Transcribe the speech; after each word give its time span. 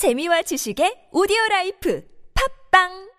재미와 0.00 0.40
지식의 0.48 1.12
오디오 1.12 1.36
라이프. 1.50 2.00
팝빵 2.32 3.09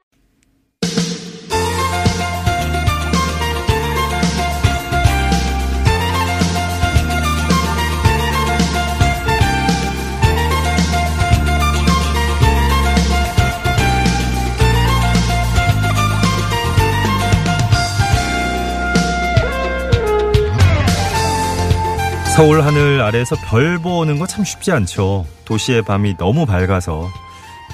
서울 22.42 22.64
하늘 22.64 23.02
아래에서 23.02 23.36
별 23.36 23.78
보는 23.78 24.18
거 24.18 24.26
참 24.26 24.44
쉽지 24.44 24.72
않죠. 24.72 25.28
도시의 25.46 25.84
밤이 25.84 26.18
너무 26.18 26.48
밝아서 26.48 27.08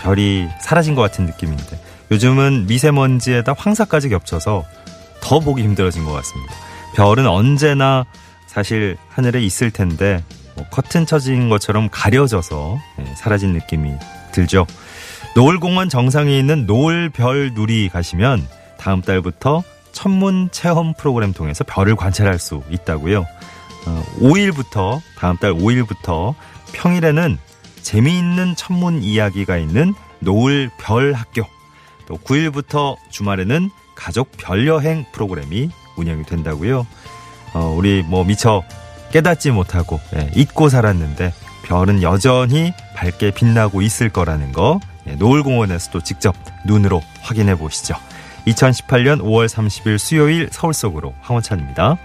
별이 0.02 0.46
사라진 0.60 0.94
것 0.94 1.02
같은 1.04 1.26
느낌인데 1.26 1.80
요즘은 2.12 2.66
미세먼지에다 2.68 3.56
황사까지 3.58 4.10
겹쳐서 4.10 4.66
더 5.22 5.40
보기 5.40 5.64
힘들어진 5.64 6.04
것 6.04 6.12
같습니다. 6.12 6.54
별은 6.96 7.28
언제나 7.28 8.06
사실 8.46 8.98
하늘에 9.08 9.42
있을 9.42 9.72
텐데 9.72 10.22
뭐 10.56 10.66
커튼 10.70 11.06
쳐진 11.06 11.48
것처럼 11.48 11.88
가려져서 11.90 12.78
예, 13.00 13.16
사라진 13.16 13.54
느낌이 13.54 13.94
들죠. 14.34 14.68
노을공원 15.34 15.88
정상에 15.88 16.38
있는 16.38 16.66
노을별 16.66 17.54
누리 17.54 17.88
가시면 17.88 18.46
다음 18.78 19.02
달부터 19.02 19.64
천문 19.94 20.50
체험 20.52 20.94
프로그램 20.94 21.32
통해서 21.32 21.64
별을 21.64 21.96
관찰할 21.96 22.38
수 22.38 22.64
있다고요. 22.70 23.26
어, 23.88 24.04
5일부터 24.20 25.02
다음 25.18 25.38
달 25.38 25.54
5일부터 25.54 26.36
평일에는 26.74 27.38
재미있는 27.82 28.56
천문 28.56 29.02
이야기가 29.02 29.58
있는 29.58 29.94
노을 30.20 30.70
별 30.78 31.14
학교 31.14 31.44
또 32.06 32.18
9일부터 32.18 32.98
주말에는 33.10 33.70
가족 33.96 34.32
별 34.38 34.68
여행 34.68 35.06
프로그램이 35.14 35.70
운영이 35.96 36.24
된다고요. 36.26 36.86
어, 37.54 37.76
우리 37.78 38.04
뭐 38.04 38.24
미처 38.24 38.64
깨닫지 39.12 39.52
못하고 39.52 40.00
예, 40.16 40.30
잊고 40.36 40.70
살았는데 40.70 41.34
별은 41.64 42.04
여전히 42.04 42.74
밝게 42.96 43.32
빛나고 43.32 43.82
있을 43.82 44.10
거라는 44.10 44.52
거 44.52 44.80
예, 45.08 45.16
노을공원에서도 45.16 46.02
직접 46.02 46.36
눈으로 46.66 47.02
확인해 47.22 47.56
보시죠. 47.56 47.96
2018년 48.48 49.22
5월 49.22 49.48
30일 49.48 49.98
수요일 49.98 50.50
서울 50.52 50.74
속으로 50.74 51.14
황원찬입니다. 51.22 51.98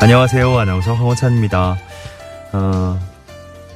안녕하세요. 0.00 0.58
아나운서 0.58 0.94
황호찬입니다. 0.94 1.76
어, 2.52 2.98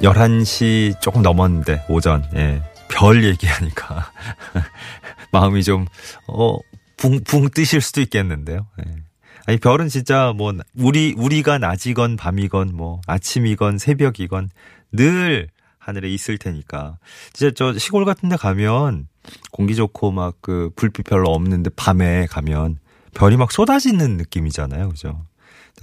11시 0.01 1.01
조금 1.01 1.23
넘었는데, 1.23 1.85
오전, 1.89 2.25
예. 2.35 2.63
별 2.89 3.23
얘기하니까. 3.25 4.11
마음이 5.33 5.63
좀, 5.63 5.87
어, 6.27 6.57
붕, 6.97 7.21
붕 7.25 7.51
뜨실 7.51 7.81
수도 7.81 8.01
있겠는데요. 8.01 8.67
예. 8.87 8.95
아니, 9.47 9.59
별은 9.59 9.89
진짜 9.89 10.33
뭐, 10.35 10.55
우리, 10.77 11.15
우리가 11.17 11.59
낮이건 11.59 12.17
밤이건 12.17 12.75
뭐, 12.75 13.01
아침이건 13.07 13.77
새벽이건 13.79 14.49
늘 14.93 15.49
하늘에 15.79 16.09
있을 16.09 16.39
테니까. 16.39 16.97
진짜 17.35 17.53
저 17.55 17.79
시골 17.79 18.07
같은 18.07 18.31
데 18.31 18.37
가면 18.37 19.09
공기 19.53 19.75
좋고 19.75 20.13
막 20.13 20.37
그 20.41 20.71
불빛 20.77 21.05
별로 21.05 21.31
없는데 21.31 21.69
밤에 21.77 22.25
가면 22.31 22.79
별이 23.15 23.37
막 23.37 23.53
쏟아지는 23.53 24.17
느낌이잖아요. 24.17 24.89
그죠? 24.89 25.27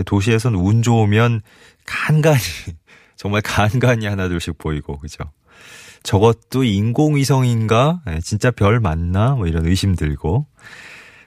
도시에서는 0.05 0.57
운 0.59 0.81
좋으면 0.81 1.41
간간히 1.85 2.39
정말 3.15 3.41
간간히 3.41 4.05
하나둘씩 4.07 4.57
보이고 4.57 4.97
그죠. 4.97 5.23
저것도 6.03 6.63
인공위성인가? 6.63 8.01
예, 8.09 8.19
진짜 8.21 8.49
별 8.49 8.79
맞나? 8.79 9.35
뭐 9.35 9.47
이런 9.47 9.67
의심 9.67 9.95
들고 9.95 10.47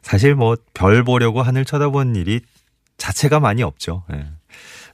사실 0.03 0.35
뭐 0.35 0.57
별 0.75 1.05
보려고 1.05 1.43
하늘 1.43 1.65
쳐다본 1.65 2.17
일이 2.17 2.41
자체가 2.99 3.41
많이 3.41 3.63
없죠. 3.63 4.05
예. 4.13 4.27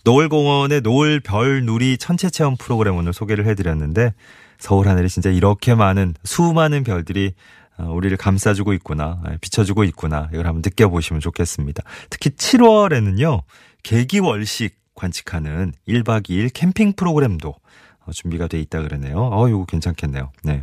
노을공원의 0.04 0.80
노을 0.82 1.20
별 1.20 1.64
누리 1.64 1.98
천체 1.98 2.30
체험 2.30 2.56
프로그램 2.56 2.96
오늘 2.96 3.12
소개를 3.12 3.46
해드렸는데 3.46 4.14
서울 4.58 4.88
하늘에 4.88 5.08
진짜 5.08 5.30
이렇게 5.30 5.74
많은 5.74 6.14
수많은 6.24 6.84
별들이 6.84 7.32
어, 7.32 7.59
우리를 7.88 8.16
감싸주고 8.16 8.72
있구나, 8.74 9.22
예, 9.30 9.38
비춰주고 9.40 9.84
있구나, 9.84 10.28
이걸 10.32 10.46
한번 10.46 10.62
느껴보시면 10.64 11.20
좋겠습니다. 11.20 11.82
특히 12.10 12.30
7월에는요, 12.30 13.42
개기월식 13.82 14.76
관측하는 14.94 15.72
1박 15.88 16.28
2일 16.28 16.50
캠핑 16.52 16.94
프로그램도 16.94 17.48
어, 17.48 18.12
준비가 18.12 18.46
돼 18.46 18.60
있다 18.60 18.82
그러네요. 18.82 19.30
어, 19.32 19.48
이거 19.48 19.64
괜찮겠네요. 19.64 20.30
네. 20.42 20.62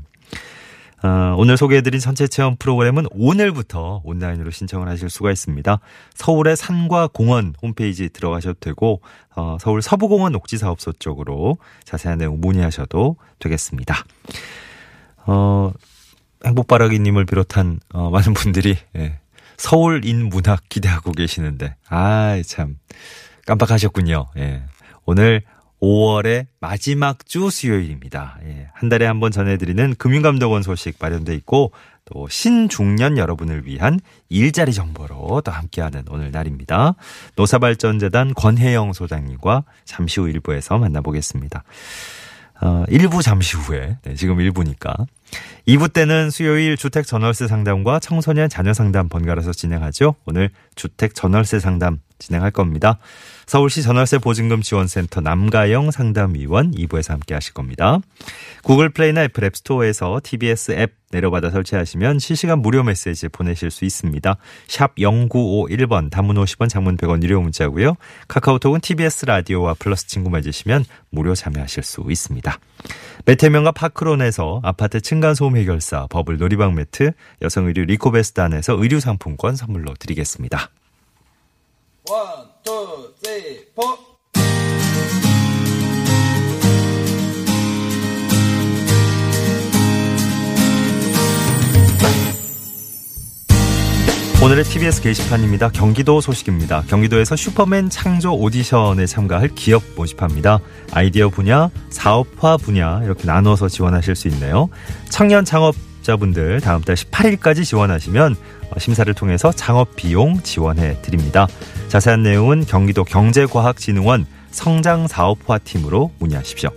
어, 1.04 1.36
오늘 1.38 1.58
소개해드린 1.58 2.00
전체 2.00 2.28
체험 2.28 2.56
프로그램은 2.58 3.06
오늘부터 3.12 4.02
온라인으로 4.04 4.50
신청을 4.50 4.88
하실 4.88 5.10
수가 5.10 5.32
있습니다. 5.32 5.80
서울의 6.16 6.58
산과 6.58 7.10
공원 7.14 7.54
홈페이지 7.62 8.10
들어가셔도 8.10 8.60
되고 8.60 9.02
어, 9.36 9.58
서울 9.60 9.84
서부공원 9.84 10.32
녹지사업소 10.32 10.94
쪽으로 10.94 11.58
자세한 11.84 12.18
내용 12.18 12.42
문의하셔도 12.42 13.18
되겠습니다. 13.38 14.04
어, 15.28 15.72
행복바라기님을 16.48 17.26
비롯한 17.26 17.80
어, 17.94 18.10
많은 18.10 18.34
분들이 18.34 18.78
예, 18.96 19.20
서울인 19.58 20.30
문학 20.30 20.64
기대하고 20.70 21.12
계시는데 21.12 21.76
아 21.90 22.42
참 22.46 22.78
깜빡하셨군요. 23.46 24.28
예. 24.38 24.64
오늘 25.06 25.42
5월의 25.82 26.48
마지막 26.60 27.26
주 27.26 27.50
수요일입니다. 27.50 28.40
예, 28.44 28.68
한 28.74 28.90
달에 28.90 29.06
한 29.06 29.20
번 29.20 29.32
전해드리는 29.32 29.96
금융감독원 29.98 30.64
소식 30.64 30.98
마련돼 31.00 31.34
있고 31.36 31.72
또 32.06 32.28
신중년 32.30 33.18
여러분을 33.18 33.66
위한 33.66 34.00
일자리 34.30 34.74
정보로 34.74 35.42
또 35.42 35.52
함께하는 35.52 36.04
오늘 36.10 36.32
날입니다. 36.32 36.96
노사발전재단 37.36 38.34
권혜영 38.34 38.94
소장님과 38.94 39.66
잠시 39.86 40.20
후 40.20 40.28
1부에서 40.28 40.80
만나보겠습니다. 40.80 41.64
어, 42.62 42.86
1부 42.88 43.22
잠시 43.22 43.56
후에, 43.56 43.98
네, 44.04 44.16
지금 44.16 44.38
1부니까. 44.38 45.06
2부 45.68 45.92
때는 45.92 46.30
수요일 46.30 46.78
주택 46.78 47.06
전월세 47.06 47.48
상담과 47.48 48.00
청소년 48.00 48.50
자녀 48.50 48.74
상담 48.74 49.10
번갈아서 49.10 49.52
진행하죠. 49.52 50.16
오늘 50.26 50.50
주택 50.76 51.14
전월세 51.14 51.60
상담 51.60 52.00
진행할 52.20 52.52
겁니다. 52.52 52.98
서울시 53.48 53.82
전월세 53.82 54.18
보증금 54.18 54.62
지원센터 54.62 55.22
남가영 55.22 55.92
상담위원 55.92 56.72
2부에서 56.72 57.12
함께 57.12 57.34
하실 57.34 57.54
겁니다. 57.54 58.00
구글 58.62 58.90
플레이나 58.90 59.24
애플 59.24 59.46
앱스토어에서 59.46 60.20
TBS 60.22 60.74
앱 60.74 60.96
내려받아 61.12 61.50
설치하시면 61.50 62.20
실시간 62.20 62.60
무료 62.60 62.84
메시지 62.84 63.30
보내실 63.30 63.72
수 63.72 63.86
있습니다. 63.86 64.36
샵 64.68 64.96
0951번 64.96 66.12
단문 66.12 66.36
50원 66.36 66.68
장문 66.68 66.98
100원 66.98 67.24
유료 67.24 67.40
문자고요. 67.40 67.96
카카오톡은 68.28 68.82
TBS 68.82 69.28
라디오와 69.28 69.76
플러스 69.76 70.08
친구 70.08 70.30
맺으시면 70.30 70.84
무료 71.10 71.34
참여하실 71.34 71.84
수 71.84 72.04
있습니다. 72.10 72.60
메테면과 73.26 73.72
파크론에서 73.72 74.60
아파트 74.62 75.00
층간소음 75.00 75.56
해결사 75.56 76.08
버블 76.08 76.38
놀이방 76.38 76.76
매트 76.76 77.14
여성 77.42 77.68
의류 77.68 77.86
리코베스단에서 77.86 78.74
의류 78.74 79.00
상품권 79.00 79.56
선물로 79.56 79.94
드리겠습니다. 79.94 80.70
One, 82.10 82.47
two, 82.68 83.14
three, 83.24 83.66
four. 83.74 83.98
오늘의 94.44 94.66
TBS 94.66 95.02
게시판입니다. 95.02 95.70
경기도 95.70 96.20
소식입니다. 96.20 96.84
경기도에서 96.90 97.38
슈퍼맨 97.38 97.90
창조 97.90 98.34
오디션에 98.34 99.06
참가할 99.06 99.56
기업 99.56 99.82
모집합니다. 99.96 100.60
아이디어 100.92 101.30
분야, 101.30 101.70
사업화 101.90 102.58
분야 102.58 103.02
이렇게 103.06 103.26
나눠서 103.26 103.70
지원하실 103.70 104.18
수 104.18 104.28
있네요. 104.28 104.68
청년 105.10 105.46
창업 105.46 105.74
자분들 106.08 106.62
다음 106.62 106.82
달 106.82 106.96
18일까지 106.96 107.66
지원하시면 107.66 108.36
심사를 108.80 109.14
통해서 109.14 109.52
창업 109.52 109.96
비용 109.96 110.42
지원해 110.42 111.00
드립니다. 111.02 111.48
자세한 111.90 112.24
내용은 112.24 112.66
경기도 112.66 113.04
경제과학진흥원 113.04 114.26
성장사업화 114.52 115.60
팀으로 115.60 116.12
문의하십시오. 116.20 116.70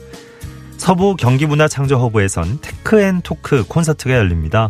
서부 0.77 1.15
경기문화창조허브에선 1.17 2.59
Tech 2.61 2.99
and 2.99 3.27
Talk 3.27 3.65
콘서트가 3.69 4.15
열립니다. 4.15 4.69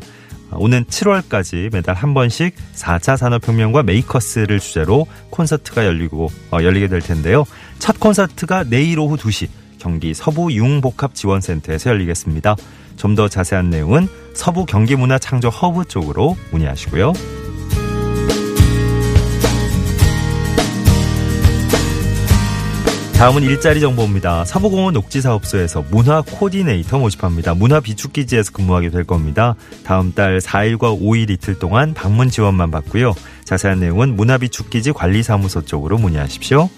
오는 0.52 0.84
7월까지 0.84 1.72
매달 1.72 1.94
한 1.94 2.12
번씩 2.12 2.54
4차 2.74 3.16
산업혁명과 3.16 3.84
makers를 3.84 4.58
주제로 4.58 5.06
콘서트가 5.30 5.86
열리고 5.86 6.28
어, 6.50 6.58
열리게 6.62 6.88
될 6.88 7.00
텐데요. 7.00 7.44
첫 7.78 7.98
콘서트가 7.98 8.64
내일 8.64 8.98
오후 8.98 9.16
2시 9.16 9.48
경기 9.80 10.14
서부 10.14 10.52
융복합지원센터에서 10.52 11.90
열리겠습니다. 11.90 12.54
좀 12.96 13.16
더 13.16 13.28
자세한 13.28 13.70
내용은 13.70 14.08
서부 14.34 14.66
경기문화 14.66 15.18
창조 15.18 15.48
허브 15.48 15.84
쪽으로 15.86 16.36
문의하시고요. 16.52 17.14
다음은 23.20 23.42
일자리 23.42 23.80
정보입니다. 23.80 24.46
서부공원 24.46 24.94
녹지사업소에서 24.94 25.84
문화 25.90 26.22
코디네이터 26.22 26.98
모집합니다. 26.98 27.52
문화 27.52 27.78
비축기지에서 27.80 28.52
근무하게 28.52 28.88
될 28.88 29.04
겁니다. 29.04 29.56
다음 29.84 30.14
달 30.14 30.38
4일과 30.38 30.98
5일 30.98 31.28
이틀 31.28 31.58
동안 31.58 31.92
방문 31.92 32.30
지원만 32.30 32.70
받고요. 32.70 33.12
자세한 33.44 33.80
내용은 33.80 34.16
문화 34.16 34.38
비축기지 34.38 34.92
관리사무소 34.92 35.66
쪽으로 35.66 35.98
문의하십시오. 35.98 36.70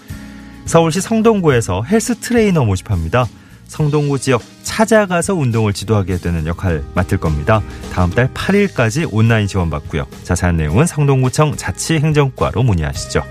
서울시 0.65 1.01
성동구에서 1.01 1.83
헬스 1.83 2.15
트레이너 2.19 2.65
모집합니다. 2.65 3.25
성동구 3.67 4.19
지역 4.19 4.41
찾아가서 4.63 5.35
운동을 5.35 5.73
지도하게 5.73 6.17
되는 6.17 6.45
역할 6.45 6.83
맡을 6.93 7.17
겁니다. 7.17 7.61
다음 7.91 8.11
달 8.11 8.31
8일까지 8.33 9.07
온라인 9.11 9.47
지원 9.47 9.69
받고요. 9.69 10.05
자세한 10.23 10.57
내용은 10.57 10.85
성동구청 10.85 11.55
자치행정과로 11.57 12.63
문의하시죠. 12.63 13.23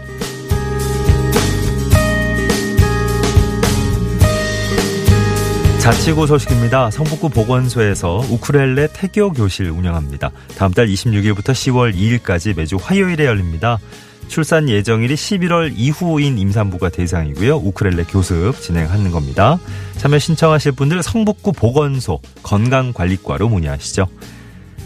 자치구 5.80 6.28
소식입니다. 6.28 6.92
성북구 6.92 7.28
보건소에서 7.30 8.24
우크렐레 8.30 8.88
태교 8.92 9.32
교실 9.32 9.68
운영합니다. 9.68 10.30
다음 10.56 10.72
달 10.72 10.86
26일부터 10.86 11.50
10월 11.50 11.92
2일까지 11.92 12.56
매주 12.56 12.78
화요일에 12.80 13.26
열립니다. 13.26 13.78
출산 14.32 14.70
예정일이 14.70 15.14
11월 15.14 15.74
이후인 15.76 16.38
임산부가 16.38 16.88
대상이고요. 16.88 17.56
우크렐레 17.56 18.04
교습 18.04 18.58
진행하는 18.58 19.10
겁니다. 19.10 19.58
참여 19.98 20.18
신청하실 20.18 20.72
분들 20.72 21.02
성북구 21.02 21.52
보건소 21.52 22.18
건강관리과로 22.42 23.50
문의하시죠. 23.50 24.06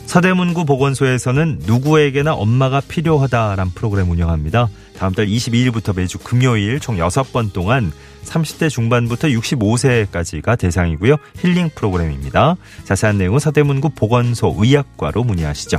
서대문구 0.07 0.65
보건소에서는 0.65 1.61
누구에게나 1.65 2.35
엄마가 2.35 2.81
필요하다란 2.81 3.71
프로그램 3.71 4.11
운영합니다. 4.11 4.69
다음 4.99 5.15
달 5.15 5.29
22일부터 5.29 5.95
매주 5.95 6.19
금요일 6.19 6.81
총 6.81 6.97
6번 6.97 7.53
동안 7.53 7.93
30대 8.25 8.69
중반부터 8.69 9.29
65세까지가 9.29 10.59
대상이고요. 10.59 11.19
힐링 11.39 11.71
프로그램입니다. 11.73 12.57
자세한 12.83 13.19
내용은 13.19 13.39
서대문구 13.39 13.91
보건소 13.91 14.57
의학과로 14.59 15.23
문의하시죠. 15.23 15.79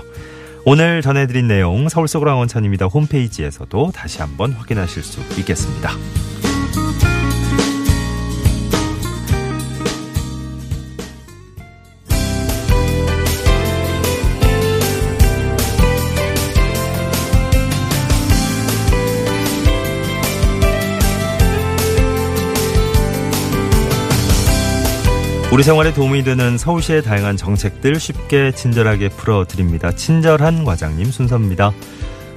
오늘 0.69 1.01
전해드린 1.01 1.47
내용 1.47 1.87
서울 1.87 2.09
속으로 2.09 2.37
원천입니다. 2.37 2.87
홈페이지에서도 2.87 3.91
다시 3.95 4.19
한번 4.19 4.51
확인하실 4.51 5.01
수 5.01 5.21
있겠습니다. 5.39 5.91
우리 25.57 25.63
생활에 25.63 25.91
도움이 25.91 26.21
되는 26.21 26.55
서울시의 26.55 27.01
다양한 27.01 27.35
정책들 27.35 27.95
쉽게 27.95 28.51
친절하게 28.51 29.09
풀어드립니다. 29.09 29.89
친절한 29.89 30.63
과장님 30.63 31.05
순서입니다. 31.05 31.71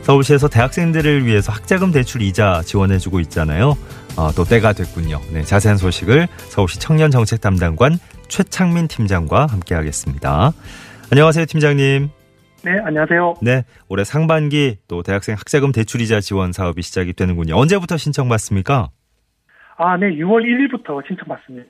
서울시에서 0.00 0.49
대학생들을 0.49 1.26
위해서 1.26 1.52
학자금 1.52 1.93
대출 1.93 2.22
이자 2.22 2.62
지원해주고 2.64 3.20
있잖아요. 3.20 3.76
어, 4.17 4.32
또 4.34 4.44
때가 4.44 4.72
됐군요. 4.72 5.20
네, 5.34 5.43
자세한 5.43 5.76
소식을 5.76 6.28
서울시 6.49 6.81
청년 6.81 7.11
정책 7.11 7.43
담당관 7.43 7.99
최창민 8.28 8.88
팀장과 8.88 9.49
함께하겠습니다. 9.49 10.52
안녕하세요, 11.12 11.44
팀장님. 11.44 12.08
네, 12.64 12.70
안녕하세요. 12.82 13.34
네, 13.43 13.64
올해 13.90 14.02
상반기 14.02 14.78
또 14.88 15.02
대학생 15.02 15.34
학자금 15.34 15.73
대출 15.73 16.00
이자 16.00 16.20
지원 16.23 16.52
사업이 16.52 16.81
시작이 16.81 17.12
되는군요. 17.12 17.55
언제부터 17.55 17.99
신청 17.99 18.31
받습니까? 18.31 18.88
아, 19.76 19.99
네, 19.99 20.06
6월 20.06 20.40
1일부터 20.40 21.06
신청 21.06 21.28
받습니다. 21.28 21.69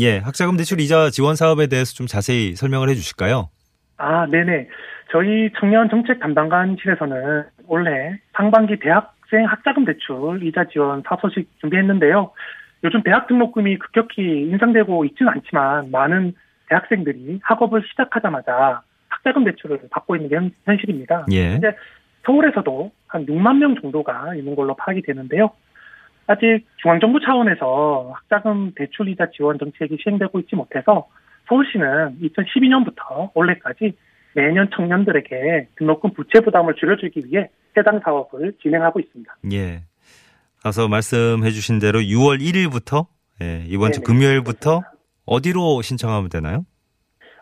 예, 0.00 0.18
학자금 0.18 0.56
대출 0.56 0.80
이자 0.80 1.10
지원 1.10 1.36
사업에 1.36 1.68
대해서 1.68 1.94
좀 1.94 2.06
자세히 2.06 2.56
설명을 2.56 2.88
해 2.88 2.94
주실까요? 2.94 3.48
아, 3.96 4.26
네네. 4.26 4.68
저희 5.12 5.50
청년 5.60 5.88
정책 5.88 6.18
담당관실에서는 6.18 7.44
올해 7.68 8.18
상반기 8.32 8.76
대학생 8.80 9.44
학자금 9.46 9.84
대출 9.84 10.42
이자 10.42 10.64
지원 10.72 11.02
사업 11.06 11.20
소식 11.20 11.48
준비했는데요. 11.60 12.32
요즘 12.82 13.02
대학 13.04 13.28
등록금이 13.28 13.78
급격히 13.78 14.22
인상되고 14.22 15.04
있지는 15.04 15.32
않지만 15.32 15.92
많은 15.92 16.34
대학생들이 16.68 17.40
학업을 17.42 17.82
시작하자마자 17.88 18.82
학자금 19.08 19.44
대출을 19.44 19.80
받고 19.90 20.16
있는 20.16 20.28
게 20.28 20.36
현, 20.36 20.50
현실입니다. 20.64 21.26
예. 21.30 21.52
현재 21.52 21.76
서울에서도 22.26 22.90
한 23.06 23.26
6만 23.26 23.58
명 23.58 23.80
정도가 23.80 24.34
있는 24.34 24.56
걸로 24.56 24.74
파악이 24.74 25.02
되는데요. 25.02 25.50
아직 26.26 26.64
중앙정부 26.76 27.20
차원에서 27.20 28.12
학자금 28.14 28.72
대출이자 28.74 29.30
지원 29.36 29.58
정책이 29.58 29.98
시행되고 30.02 30.40
있지 30.40 30.56
못해서 30.56 31.08
서울시는 31.48 32.18
2012년부터 32.22 33.30
올해까지 33.34 33.92
매년 34.34 34.68
청년들에게 34.74 35.68
등록금 35.76 36.14
부채 36.14 36.40
부담을 36.40 36.74
줄여주기 36.74 37.22
위해 37.26 37.50
해당 37.76 38.00
사업을 38.00 38.54
진행하고 38.62 39.00
있습니다. 39.00 39.36
예. 39.52 39.82
가서 40.62 40.88
말씀해 40.88 41.50
주신 41.50 41.78
대로 41.78 42.00
6월 42.00 42.40
1일부터 42.40 43.06
예, 43.42 43.64
이번 43.66 43.92
주 43.92 44.00
네네. 44.00 44.04
금요일부터 44.06 44.82
어디로 45.26 45.82
신청하면 45.82 46.30
되나요? 46.30 46.64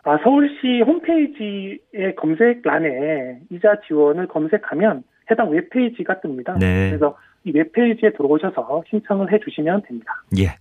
아, 0.03 0.17
서울시 0.23 0.81
홈페이지의 0.85 2.15
검색란에 2.17 3.39
이자 3.51 3.79
지원을 3.87 4.27
검색하면 4.27 5.03
해당 5.31 5.49
웹페이지가 5.51 6.19
뜹니다. 6.19 6.59
네. 6.59 6.89
그래서 6.89 7.15
이 7.45 7.51
웹페이지에 7.53 8.13
들어오셔서 8.13 8.83
신청을 8.89 9.31
해 9.31 9.39
주시면 9.39 9.83
됩니다. 9.83 10.23
예. 10.37 10.55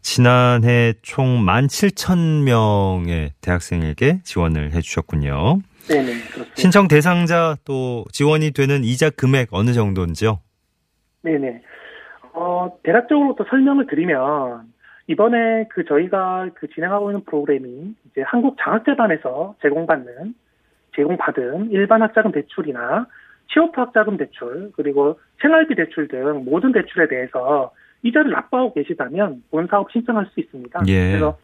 지난해 0.00 0.92
총 1.02 1.44
17,000명의 1.44 3.30
대학생에게 3.40 4.20
지원을 4.22 4.72
해 4.72 4.80
주셨군요. 4.80 5.58
네네, 5.88 6.04
그렇습니다. 6.04 6.54
신청 6.54 6.86
대상자 6.86 7.56
또 7.64 8.04
지원이 8.12 8.52
되는 8.52 8.84
이자 8.84 9.10
금액 9.10 9.48
어느 9.50 9.72
정도인지요? 9.72 10.38
네네. 11.22 11.62
어, 12.34 12.70
대략적으로 12.84 13.34
또 13.36 13.44
설명을 13.48 13.86
드리면, 13.86 14.72
이번에 15.08 15.66
그 15.70 15.84
저희가 15.84 16.50
그 16.54 16.68
진행하고 16.68 17.10
있는 17.10 17.24
프로그램이 17.24 17.94
이제 18.10 18.22
한국장학재단에서 18.22 19.56
제공받는, 19.62 20.34
제공받은 20.94 21.70
일반 21.70 22.02
학자금 22.02 22.32
대출이나 22.32 23.06
취업 23.52 23.76
학자금 23.76 24.16
대출, 24.16 24.72
그리고 24.76 25.18
생활비 25.40 25.74
대출 25.74 26.08
등 26.08 26.44
모든 26.44 26.72
대출에 26.72 27.08
대해서 27.08 27.72
이자를 28.02 28.30
납부하고 28.30 28.74
계시다면 28.74 29.42
본 29.50 29.66
사업 29.68 29.90
신청할 29.92 30.26
수 30.32 30.40
있습니다. 30.40 30.80
예. 30.88 31.08
그래서 31.08 31.38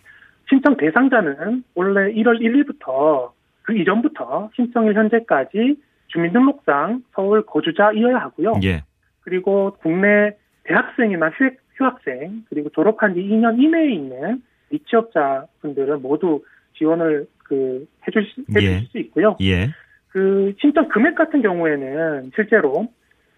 신청 0.49 0.77
대상자는 0.77 1.65
원래 1.75 2.13
1월 2.13 2.41
1일부터 2.41 3.31
그 3.63 3.77
이전부터 3.77 4.51
신청일 4.55 4.95
현재까지 4.95 5.77
주민등록상 6.09 7.03
서울 7.15 7.45
거주자이어야 7.47 8.17
하고요. 8.19 8.55
예. 8.65 8.83
그리고 9.21 9.77
국내 9.81 10.37
대학생이나 10.65 11.31
휴, 11.31 11.51
휴학생 11.77 12.45
그리고 12.49 12.69
졸업한 12.71 13.15
지 13.15 13.21
2년 13.21 13.61
이내에 13.63 13.93
있는 13.93 14.43
미취업자 14.71 15.47
분들은 15.61 16.03
모두 16.03 16.43
지원을 16.77 17.27
그 17.45 17.87
해줄 18.07 18.25
수- 18.27 18.41
해주실 18.51 18.71
예. 18.73 18.81
수 18.91 18.99
있고요. 18.99 19.37
예. 19.41 19.69
그 20.13 20.53
신청 20.61 20.89
금액 20.89 21.15
같은 21.15 21.41
경우에는 21.41 22.33
실제로 22.35 22.89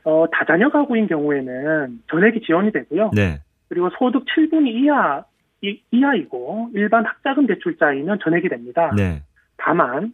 어, 0.02 0.26
다자녀 0.30 0.68
가구인 0.70 1.06
경우에는 1.06 2.02
전액이 2.10 2.42
지원이 2.42 2.72
되고요. 2.72 3.12
네. 3.14 3.40
그리고 3.68 3.90
소득 3.98 4.24
7분위 4.26 4.68
이하 4.68 5.24
이, 5.62 5.80
이하이고 5.92 6.70
일반 6.74 7.06
학자금 7.06 7.46
대출자이면 7.46 8.18
전액이 8.22 8.48
됩니다. 8.48 8.92
네. 8.96 9.22
다만 9.56 10.12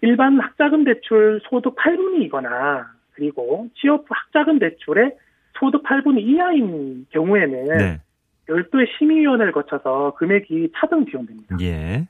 일반 0.00 0.40
학자금 0.40 0.84
대출 0.84 1.40
소득 1.48 1.76
8분위이거나 1.76 2.84
그리고 3.12 3.68
취업 3.76 4.04
학자금 4.08 4.58
대출의 4.58 5.16
소득 5.54 5.84
8분위 5.84 6.20
이하인 6.22 7.06
경우에는 7.10 7.78
네. 7.78 8.00
별도의 8.46 8.86
심의위원회를 8.98 9.52
거쳐서 9.52 10.14
금액이 10.16 10.72
차등 10.76 11.06
지원됩니다. 11.06 11.56
예. 11.60 12.06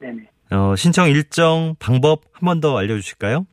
네네. 0.00 0.28
어, 0.52 0.76
신청 0.76 1.08
일정 1.08 1.74
방법 1.80 2.20
한 2.32 2.44
번 2.46 2.60
더 2.60 2.76
알려 2.78 2.94
주실까요? 2.96 3.46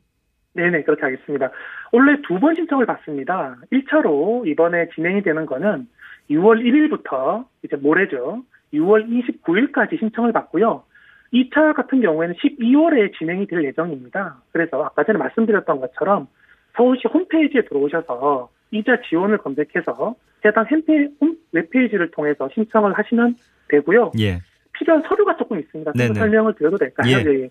네네, 0.54 0.82
그렇게 0.84 1.02
하겠습니다. 1.02 1.50
원래 1.92 2.20
두 2.22 2.38
번 2.38 2.54
신청을 2.54 2.86
받습니다. 2.86 3.56
1차로 3.72 4.46
이번에 4.46 4.88
진행이 4.94 5.22
되는 5.22 5.46
거는 5.46 5.86
6월 6.30 6.60
1일부터 6.62 7.44
이제 7.64 7.76
모레죠. 7.76 8.42
6월 8.74 9.06
29일까지 9.08 9.98
신청을 9.98 10.32
받고요. 10.32 10.84
2차 11.32 11.74
같은 11.74 12.00
경우에는 12.02 12.34
12월에 12.36 13.16
진행이 13.18 13.46
될 13.46 13.64
예정입니다. 13.64 14.36
그래서 14.52 14.82
아까 14.84 15.04
전에 15.04 15.18
말씀드렸던 15.18 15.80
것처럼 15.80 16.28
서울시 16.76 17.08
홈페이지에 17.08 17.62
들어오셔서 17.62 18.50
이자 18.70 19.00
지원을 19.08 19.38
검색해서 19.38 20.14
해당 20.44 20.66
홈페- 20.70 21.08
홈- 21.20 21.36
웹페이지를 21.52 22.10
통해서 22.10 22.48
신청을 22.54 22.92
하시면 22.98 23.36
되고요. 23.68 24.12
예. 24.20 24.40
필요한 24.72 25.02
서류가 25.02 25.36
조금 25.36 25.58
있습니다. 25.58 25.92
좀 25.92 26.14
설명을 26.14 26.54
드려도 26.54 26.78
될까요? 26.78 27.08
예. 27.08 27.42
예. 27.42 27.50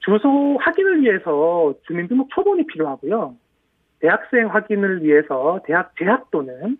주소 0.00 0.58
확인을 0.60 1.02
위해서 1.02 1.74
주민등록 1.86 2.28
초본이 2.30 2.66
필요하고요. 2.66 3.34
대학생 4.00 4.48
확인을 4.48 5.02
위해서 5.02 5.60
대학 5.64 5.94
재학 5.98 6.30
또는 6.30 6.76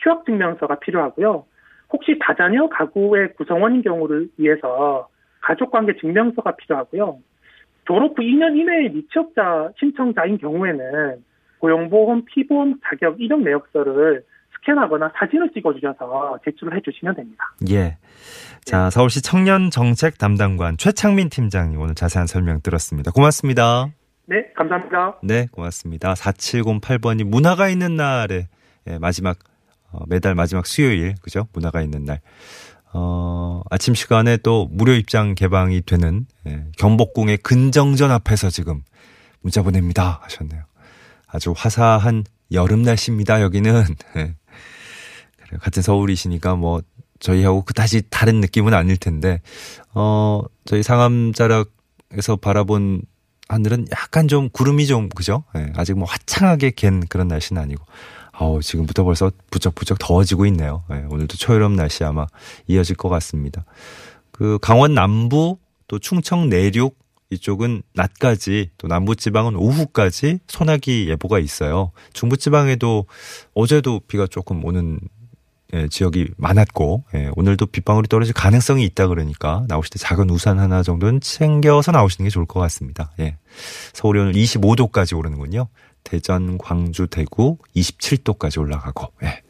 휴학 0.00 0.24
증명서가 0.24 0.78
필요하고요. 0.78 1.44
혹시 1.92 2.18
다자녀 2.20 2.68
가구의 2.68 3.34
구성원인 3.34 3.82
경우를 3.82 4.28
위해서 4.36 5.08
가족관계 5.40 5.96
증명서가 5.96 6.56
필요하고요. 6.56 7.18
졸업 7.86 8.18
후 8.18 8.22
2년 8.22 8.56
이내에 8.56 8.90
미취업자 8.90 9.70
신청자인 9.78 10.38
경우에는 10.38 11.24
고용보험, 11.58 12.26
피보험, 12.26 12.78
자격, 12.84 13.20
이력 13.20 13.40
내역서를 13.40 14.22
스캔하거나 14.60 15.12
사진을 15.18 15.50
찍어주셔서 15.52 16.38
제출을 16.44 16.76
해주시면 16.76 17.14
됩니다. 17.14 17.44
예. 17.70 17.96
자, 18.64 18.90
서울시 18.90 19.22
청년 19.22 19.70
정책 19.70 20.18
담당관 20.18 20.76
최창민 20.76 21.28
팀장님 21.28 21.80
오늘 21.80 21.94
자세한 21.94 22.26
설명 22.26 22.60
들었습니다. 22.60 23.10
고맙습니다. 23.10 23.88
네, 24.26 24.46
감사합니다. 24.54 25.18
네, 25.22 25.46
고맙습니다. 25.50 26.12
4708번이 26.14 27.24
문화가 27.24 27.68
있는 27.68 27.96
날에 27.96 28.48
예, 28.86 28.98
마지막 28.98 29.38
어, 29.90 30.00
매달 30.06 30.34
마지막 30.34 30.66
수요일 30.66 31.14
그죠? 31.22 31.46
문화가 31.54 31.80
있는 31.80 32.04
날. 32.04 32.20
어, 32.92 33.62
아침 33.70 33.94
시간에 33.94 34.36
또 34.38 34.68
무료 34.70 34.92
입장 34.92 35.34
개방이 35.34 35.82
되는 35.82 36.26
예, 36.46 36.64
경복궁의 36.78 37.38
근정전 37.38 38.10
앞에서 38.10 38.50
지금 38.50 38.82
문자 39.40 39.62
보냅니다 39.62 40.20
하셨네요. 40.22 40.64
아주 41.26 41.54
화사한 41.56 42.24
여름 42.52 42.82
날씨입니다. 42.82 43.42
여기는 43.42 43.84
예. 44.16 44.34
그래요. 45.48 45.60
같은 45.60 45.82
서울이시니까 45.82 46.56
뭐 46.56 46.82
저희하고 47.20 47.62
그다지 47.62 48.02
다른 48.10 48.40
느낌은 48.40 48.74
아닐 48.74 48.96
텐데 48.96 49.40
어 49.94 50.42
저희 50.64 50.82
상암자락에서 50.82 52.36
바라본 52.40 53.02
하늘은 53.48 53.86
약간 53.90 54.28
좀 54.28 54.50
구름이 54.50 54.86
좀 54.86 55.08
그죠? 55.08 55.42
예, 55.56 55.72
아직 55.74 55.94
뭐 55.94 56.06
화창하게 56.06 56.72
갠 56.72 57.00
그런 57.06 57.28
날씨는 57.28 57.60
아니고 57.60 57.84
아우 58.32 58.62
지금부터 58.62 59.04
벌써 59.04 59.32
부쩍부쩍 59.50 59.98
더워지고 59.98 60.46
있네요. 60.46 60.84
예, 60.92 61.06
오늘도 61.10 61.36
초여름 61.38 61.74
날씨 61.74 62.04
아마 62.04 62.26
이어질 62.66 62.96
것 62.96 63.08
같습니다. 63.08 63.64
그 64.30 64.58
강원 64.60 64.94
남부 64.94 65.58
또 65.88 65.98
충청 65.98 66.48
내륙 66.48 66.96
이쪽은 67.30 67.82
낮까지 67.94 68.70
또 68.78 68.86
남부지방은 68.86 69.56
오후까지 69.56 70.38
소나기 70.46 71.08
예보가 71.10 71.38
있어요. 71.38 71.92
중부지방에도 72.12 73.06
어제도 73.54 74.00
비가 74.00 74.26
조금 74.26 74.64
오는 74.64 74.98
예, 75.74 75.86
지역이 75.88 76.28
많았고 76.38 77.04
예, 77.14 77.30
오늘도 77.36 77.66
빗방울이 77.66 78.08
떨어질 78.08 78.32
가능성이 78.32 78.84
있다 78.86 79.06
그러니까 79.06 79.64
나오실 79.68 79.90
때 79.90 79.98
작은 79.98 80.30
우산 80.30 80.58
하나 80.58 80.82
정도는 80.82 81.20
챙겨서 81.20 81.92
나오시는 81.92 82.26
게 82.26 82.30
좋을 82.30 82.46
것 82.46 82.58
같습니다. 82.60 83.12
예. 83.20 83.36
서울이 83.92 84.20
오늘 84.20 84.32
25도까지 84.32 85.16
오르는군요. 85.16 85.68
대전, 86.04 86.56
광주, 86.56 87.06
대구 87.06 87.58
27도까지 87.76 88.58
올라가고 88.58 89.12
예. 89.24 89.42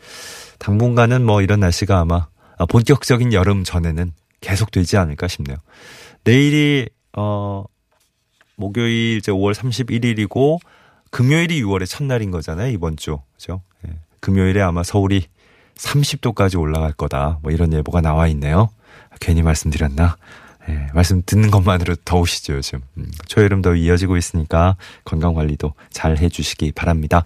당분간은 0.58 1.24
뭐 1.24 1.40
이런 1.40 1.60
날씨가 1.60 2.00
아마 2.00 2.26
본격적인 2.68 3.32
여름 3.32 3.62
전에는 3.62 4.12
계속되지 4.40 4.96
않을까 4.96 5.28
싶네요. 5.28 5.56
내일이 6.24 6.88
어 7.16 7.64
목요일 8.56 9.18
이제 9.18 9.30
5월 9.30 9.54
31일이고 9.54 10.58
금요일이 11.10 11.62
6월의 11.62 11.86
첫날인 11.86 12.32
거잖아요 12.32 12.72
이번 12.72 12.96
주 12.96 13.18
그죠? 13.34 13.62
예. 13.86 13.92
금요일에 14.18 14.60
아마 14.60 14.82
서울이 14.82 15.26
30도까지 15.78 16.60
올라갈 16.60 16.92
거다. 16.92 17.38
뭐 17.42 17.52
이런 17.52 17.72
예보가 17.72 18.00
나와 18.00 18.26
있네요. 18.28 18.70
괜히 19.20 19.42
말씀드렸나? 19.42 20.16
예, 20.68 20.88
말씀 20.92 21.22
듣는 21.24 21.50
것만으로 21.50 21.96
더우시죠, 22.04 22.54
요즘. 22.56 22.80
음, 22.98 23.10
초여름 23.26 23.62
더위 23.62 23.84
이어지고 23.84 24.18
있으니까 24.18 24.76
건강 25.04 25.32
관리도 25.32 25.72
잘 25.90 26.18
해주시기 26.18 26.72
바랍니다. 26.72 27.24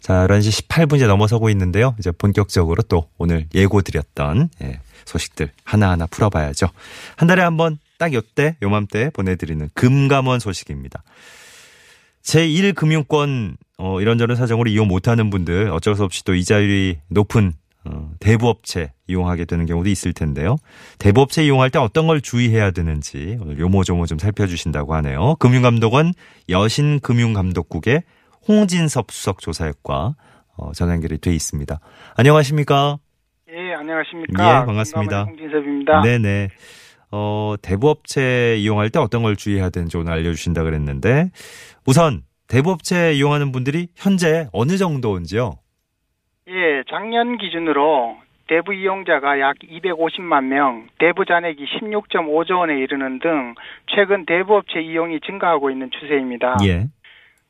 자, 0.00 0.26
11시 0.26 0.66
18분 0.68 0.96
이제 0.96 1.06
넘어서고 1.06 1.48
있는데요. 1.50 1.94
이제 1.98 2.10
본격적으로 2.10 2.82
또 2.82 3.08
오늘 3.16 3.46
예고 3.54 3.80
드렸던 3.80 4.50
예, 4.62 4.80
소식들 5.06 5.52
하나하나 5.64 6.06
풀어봐야죠. 6.06 6.68
한 7.16 7.26
달에 7.28 7.42
한 7.42 7.56
번 7.56 7.78
딱 7.98 8.12
요때, 8.12 8.56
요맘때 8.62 9.10
보내드리는 9.10 9.70
금감원 9.74 10.38
소식입니다. 10.38 11.02
제1금융권 12.22 13.56
어, 13.78 14.00
이런저런 14.00 14.36
사정으로 14.36 14.68
이용 14.70 14.88
못하는 14.88 15.30
분들 15.30 15.70
어쩔 15.70 15.94
수 15.96 16.04
없이 16.04 16.24
또 16.24 16.34
이자율이 16.34 16.98
높은 17.08 17.48
어, 17.48 17.54
대부업체 18.20 18.92
이용하게 19.06 19.44
되는 19.44 19.66
경우도 19.66 19.88
있을 19.88 20.12
텐데요. 20.12 20.56
대부업체 20.98 21.44
이용할 21.44 21.70
때 21.70 21.78
어떤 21.78 22.06
걸 22.06 22.20
주의해야 22.20 22.70
되는지 22.70 23.38
오늘 23.40 23.58
요모조모 23.58 24.06
좀 24.06 24.18
살펴주신다고 24.18 24.94
하네요. 24.94 25.36
금융감독원 25.36 26.12
여신금융감독국의 26.48 28.02
홍진섭 28.48 29.10
수석 29.10 29.40
조사역과 29.40 30.14
어, 30.56 30.72
전화 30.72 30.94
연결이 30.94 31.18
돼 31.18 31.34
있습니다. 31.34 31.78
안녕하십니까? 32.16 32.98
예, 33.50 33.74
안녕하십니까? 33.74 34.62
예, 34.62 34.66
반갑습니다. 34.66 35.24
홍진섭입니다. 35.24 36.02
네네. 36.02 36.48
어, 37.12 37.54
대부업체 37.62 38.56
이용할 38.58 38.90
때 38.90 38.98
어떤 38.98 39.22
걸 39.22 39.36
주의해야 39.36 39.70
되는지 39.70 39.96
오늘 39.96 40.12
알려주신다 40.12 40.62
그랬는데 40.64 41.30
우선 41.86 42.22
대부업체 42.48 43.14
이용하는 43.14 43.52
분들이 43.52 43.88
현재 43.94 44.48
어느 44.52 44.76
정도인지요? 44.76 45.58
예, 46.48 46.84
작년 46.88 47.38
기준으로 47.38 48.16
대부 48.46 48.72
이용자가 48.72 49.40
약 49.40 49.56
250만 49.58 50.44
명, 50.44 50.86
대부 50.98 51.24
잔액이 51.24 51.64
16.5조 51.64 52.60
원에 52.60 52.78
이르는 52.78 53.18
등 53.18 53.54
최근 53.86 54.24
대부 54.24 54.56
업체 54.56 54.80
이용이 54.80 55.20
증가하고 55.20 55.70
있는 55.70 55.90
추세입니다. 55.90 56.58
예. 56.64 56.86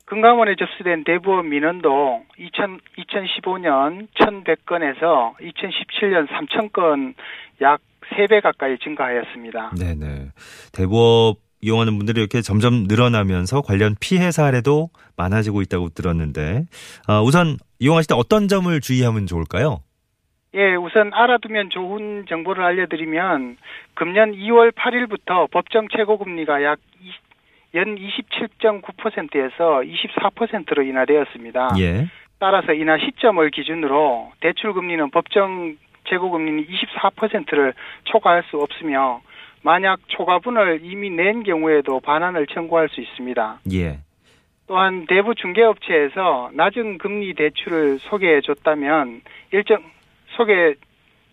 금감원에 0.07 0.55
접수된 0.55 1.05
대부업 1.05 1.45
민원도 1.47 2.23
2000, 2.39 2.81
2015년 2.99 4.07
1,100건에서 4.15 5.37
2017년 5.41 6.29
3,000건 6.29 7.15
약 7.61 7.81
3배 8.15 8.41
가까이 8.41 8.79
증가하였습니다. 8.79 9.73
네네. 9.79 10.31
대부업 10.73 11.39
이용하는 11.61 11.97
분들이 11.97 12.21
이렇게 12.21 12.41
점점 12.43 12.85
늘어나면서 12.85 13.63
관련 13.63 13.95
피해 14.01 14.31
사례도 14.31 14.91
많아지고 15.17 15.63
있다고 15.63 15.91
들었는데, 15.91 16.65
어, 17.09 17.23
우선 17.23 17.57
이용하실 17.79 18.09
때 18.09 18.15
어떤 18.15 18.49
점을 18.49 18.79
주의하면 18.81 19.27
좋을까요? 19.27 19.81
예, 20.55 20.75
우선 20.75 21.13
알아두면 21.13 21.71
좋은 21.71 22.25
정보를 22.29 22.65
알려드리면 22.65 23.57
금년 23.95 24.33
2월 24.33 24.73
8일부터 24.73 25.51
법정 25.51 25.89
최고금리가 25.89 26.63
약 26.63 26.79
연 27.77 27.97
27.9%에서 27.97 29.83
24%로 29.83 30.83
인하되었습니다. 30.83 31.71
예. 31.79 32.07
따라서 32.39 32.73
인하 32.73 32.99
시점을 32.99 33.49
기준으로 33.51 34.33
대출 34.41 34.73
금리는 34.73 35.11
법정 35.11 35.77
최고금리는 36.05 36.67
24%를 36.67 37.75
초과할 38.05 38.45
수 38.51 38.59
없으며 38.59 39.21
만약 39.67 39.99
초과분을 40.07 40.83
이미 40.85 41.11
낸 41.11 41.43
경우에도 41.43 41.99
반환을 41.99 42.47
청구할 42.47 42.89
수 42.89 43.01
있습니다. 43.01 43.63
예. 43.73 43.99
또한 44.69 45.07
대부 45.09 45.35
중개업체에서 45.35 46.51
낮은 46.55 46.99
금리 46.99 47.35
대출을 47.35 47.99
소개해 47.99 48.43
줬다면 48.43 49.23
일정 49.53 49.83
소개해 50.37 50.75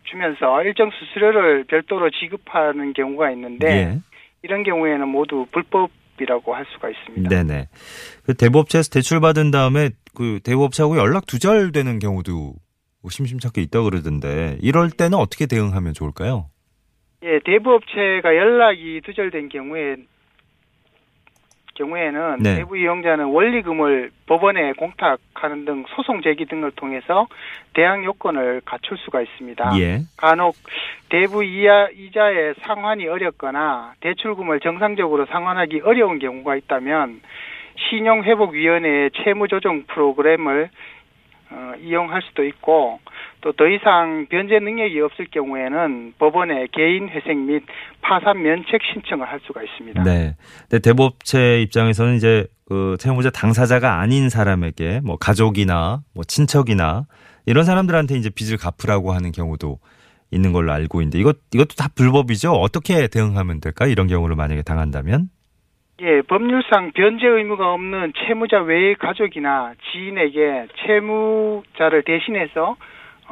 주면서 0.05 0.63
일정 0.63 0.89
수수료를 0.89 1.65
별도로 1.65 2.09
지급하는 2.09 2.93
경우가 2.93 3.29
있는데 3.33 3.67
예. 3.67 3.99
이런 4.41 4.63
경우에는 4.63 5.07
모두 5.07 5.45
불법이라고 5.51 6.55
할 6.55 6.65
수가 6.73 6.89
있습니다. 6.89 7.29
네네. 7.29 7.67
그 8.25 8.33
대부업체에서 8.33 8.89
대출 8.89 9.19
받은 9.19 9.51
다음에 9.51 9.91
그 10.15 10.39
대부업체하고 10.43 10.97
연락 10.97 11.27
두절되는 11.27 11.99
경우도 11.99 12.55
심심찮게 13.07 13.61
있다 13.61 13.83
그러던데 13.83 14.57
이럴 14.59 14.89
때는 14.89 15.19
어떻게 15.19 15.45
대응하면 15.45 15.93
좋을까요? 15.93 16.49
예, 17.23 17.39
대부업체가 17.39 18.35
연락이 18.35 19.01
두절된 19.03 19.49
경우에 19.49 19.95
경우에는 21.75 22.37
네. 22.39 22.57
대부 22.57 22.77
이용자는 22.77 23.25
원리금을 23.25 24.11
법원에 24.27 24.73
공탁하는 24.73 25.65
등 25.65 25.85
소송 25.95 26.21
제기 26.21 26.45
등을 26.45 26.71
통해서 26.71 27.27
대항 27.73 28.03
요건을 28.03 28.61
갖출 28.63 28.97
수가 28.97 29.21
있습니다. 29.21 29.71
예. 29.79 30.01
간혹 30.17 30.55
대부 31.09 31.43
이하 31.43 31.87
이자의 31.89 32.53
상환이 32.61 33.07
어렵거나 33.07 33.93
대출금을 34.01 34.59
정상적으로 34.59 35.25
상환하기 35.25 35.81
어려운 35.83 36.19
경우가 36.19 36.55
있다면 36.57 37.21
신용회복위원회의 37.89 39.09
채무조정 39.23 39.85
프로그램을 39.87 40.69
어, 41.49 41.73
이용할 41.79 42.21
수도 42.21 42.43
있고 42.43 42.99
또더 43.43 43.67
이상 43.67 44.25
변제 44.29 44.59
능력이 44.59 44.99
없을 45.01 45.27
경우에는 45.29 46.13
법원에 46.17 46.67
개인 46.71 47.09
회생 47.09 47.45
및 47.45 47.63
파산 48.01 48.41
면책 48.41 48.81
신청을 48.93 49.27
할 49.27 49.41
수가 49.45 49.61
있습니다. 49.61 50.01
네. 50.03 50.35
근데 50.69 50.79
대부업체 50.81 51.61
입장에서는 51.61 52.15
이제 52.15 52.47
그 52.65 52.95
채무자 52.99 53.29
당사자가 53.29 53.99
아닌 53.99 54.29
사람에게 54.29 55.01
뭐 55.03 55.17
가족이나 55.17 56.01
뭐 56.15 56.23
친척이나 56.23 57.05
이런 57.45 57.65
사람들한테 57.65 58.15
이제 58.15 58.29
빚을 58.29 58.57
갚으라고 58.57 59.11
하는 59.11 59.33
경우도 59.33 59.77
있는 60.31 60.53
걸로 60.53 60.71
알고 60.71 61.01
있는데 61.01 61.19
이것 61.19 61.37
이것도 61.53 61.75
다 61.77 61.89
불법이죠. 61.93 62.53
어떻게 62.53 63.07
대응하면 63.07 63.59
될까? 63.59 63.85
이런 63.85 64.07
경우를 64.07 64.37
만약에 64.37 64.61
당한다면? 64.61 65.27
예, 66.01 66.21
법률상 66.21 66.93
변제 66.93 67.27
의무가 67.27 67.73
없는 67.73 68.13
채무자 68.25 68.59
외의 68.61 68.95
가족이나 68.95 69.73
지인에게 69.91 70.67
채무자를 70.85 72.03
대신해서 72.03 72.77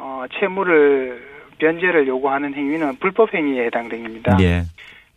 어, 0.04 0.24
채무를 0.40 1.22
변제를 1.58 2.08
요구하는 2.08 2.54
행위는 2.54 2.96
불법 2.96 3.32
행위에 3.32 3.66
해당됩니다. 3.66 4.36
예. 4.40 4.62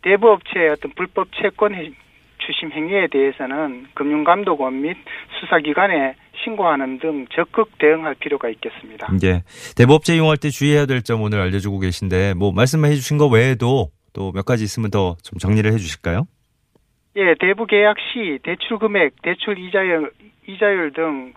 대부업체의 0.02 0.68
어떤 0.70 0.92
불법 0.92 1.26
채권 1.42 1.74
해- 1.74 1.90
추심 2.38 2.70
행위에 2.70 3.08
대해서는 3.08 3.86
금융감독원 3.94 4.80
및 4.82 4.96
수사기관에 5.40 6.14
신고하는 6.44 7.00
등 7.00 7.26
적극 7.34 7.76
대응할 7.78 8.14
필요가 8.14 8.48
있겠습니다. 8.50 9.08
이제 9.16 9.42
대부업체 9.76 10.14
이용할 10.14 10.36
때 10.36 10.50
주의해야 10.50 10.86
될 10.86 11.02
점 11.02 11.22
오늘 11.22 11.40
알려주고 11.40 11.80
계신데 11.80 12.34
뭐 12.34 12.52
말씀해 12.52 12.94
주신 12.94 13.18
거 13.18 13.26
외에도 13.26 13.88
또 14.12 14.30
몇 14.32 14.44
가지 14.44 14.62
있으면 14.62 14.90
더 14.92 15.16
좀 15.24 15.38
정리를 15.40 15.68
해 15.72 15.76
주실까요? 15.76 16.28
예, 17.16 17.34
대부 17.40 17.66
계약 17.66 17.96
시 17.98 18.38
대출 18.44 18.78
금액, 18.78 19.20
대출 19.22 19.58
이자율, 19.58 20.12
이자율 20.46 20.92
등 20.92 21.32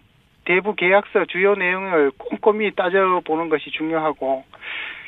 대부 0.49 0.73
계약서 0.73 1.25
주요 1.25 1.53
내용을 1.53 2.09
꼼꼼히 2.17 2.71
따져보는 2.75 3.49
것이 3.49 3.69
중요하고 3.69 4.43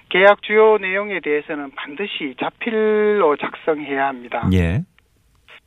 계약 0.09 0.43
주요 0.43 0.77
내용에 0.77 1.19
대해서는 1.19 1.71
반드시 1.71 2.35
자필로 2.39 3.37
작성해야 3.37 4.05
합니다. 4.05 4.47
예. 4.53 4.83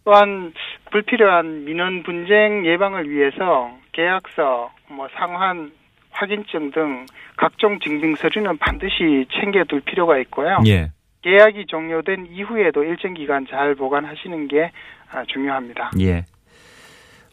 또한 0.04 0.52
불필요한 0.92 1.64
민원 1.64 2.04
분쟁 2.04 2.64
예방을 2.64 3.10
위해서 3.10 3.76
계약서, 3.90 4.70
뭐 4.90 5.08
상환 5.14 5.72
확인증 6.12 6.70
등 6.70 7.06
각종 7.36 7.80
증빙 7.80 8.14
서류는 8.14 8.58
반드시 8.58 9.26
챙겨둘 9.32 9.80
필요가 9.80 10.18
있고요. 10.18 10.58
예. 10.68 10.92
계약이 11.22 11.66
종료된 11.66 12.28
이후에도 12.30 12.84
일정 12.84 13.14
기간 13.14 13.44
잘 13.50 13.74
보관하시는 13.74 14.46
게 14.46 14.70
아, 15.10 15.24
중요합니다. 15.24 15.90
예. 16.00 16.26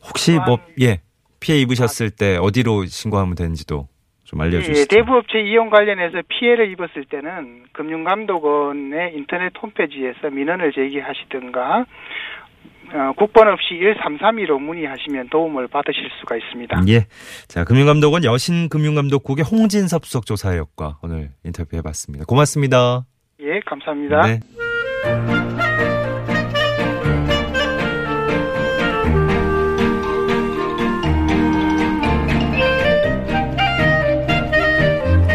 혹시 0.04 0.40
뭐 0.44 0.58
예. 0.82 1.02
피해 1.42 1.60
입으셨을 1.60 2.12
때 2.12 2.38
어디로 2.38 2.86
신고하면 2.86 3.36
되는지도 3.36 3.90
좀 4.24 4.40
알려 4.40 4.60
예, 4.60 4.62
주시죠. 4.62 4.96
대부업체 4.96 5.40
이용 5.42 5.70
관련해서 5.70 6.22
피해를 6.30 6.72
입었을 6.72 7.04
때는 7.10 7.66
금융감독원의 7.74 9.14
인터넷 9.16 9.52
홈페이지에서 9.62 10.30
민원을 10.30 10.72
제기하시든가 10.72 11.86
어, 12.94 13.14
국번 13.18 13.48
없이 13.48 13.74
1332로 13.74 14.60
문의하시면 14.60 15.30
도움을 15.30 15.68
받으실 15.68 16.10
수가 16.20 16.38
있습니다. 16.38 16.84
예. 16.90 17.08
자, 17.48 17.64
금융감독원 17.64 18.24
여신금융감독국의 18.24 19.46
홍진섭 19.46 20.06
수석 20.06 20.26
조사역과 20.26 21.00
오늘 21.02 21.30
인터뷰해 21.44 21.82
봤습니다. 21.82 22.26
고맙습니다. 22.26 23.06
예, 23.42 23.60
감사합니다. 23.66 24.22
네. 24.22 25.61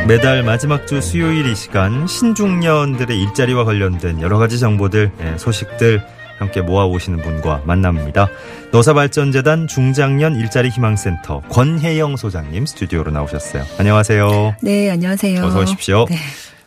매달 0.07 0.45
마지막 0.45 0.87
주 0.87 1.01
수요일 1.01 1.47
이 1.47 1.57
시간 1.57 2.07
신중년들의 2.07 3.21
일자리와 3.21 3.65
관련된 3.65 4.21
여러 4.21 4.39
가지 4.39 4.61
정보들, 4.61 5.11
예, 5.21 5.37
소식들 5.37 6.01
함께 6.39 6.61
모아오시는 6.61 7.23
분과 7.23 7.63
만납니다. 7.65 8.29
노사발전재단 8.71 9.67
중장년 9.67 10.37
일자리 10.37 10.69
희망센터 10.69 11.41
권혜영 11.49 12.17
소장님 12.17 12.67
스튜디오로 12.67 13.11
나오셨어요. 13.11 13.65
안녕하세요. 13.79 14.57
네, 14.63 14.91
안녕하세요. 14.91 15.43
어서 15.43 15.61
오십시오. 15.61 16.07
네. 16.09 16.17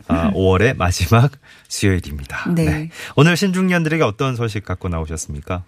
아, 0.10 0.32
5월의 0.32 0.76
마지막 0.76 1.32
수요일입니다. 1.68 2.52
네. 2.56 2.90
오늘 3.16 3.38
신중년들에게 3.38 4.04
어떤 4.04 4.36
소식 4.36 4.66
갖고 4.66 4.90
나오셨습니까? 4.90 5.64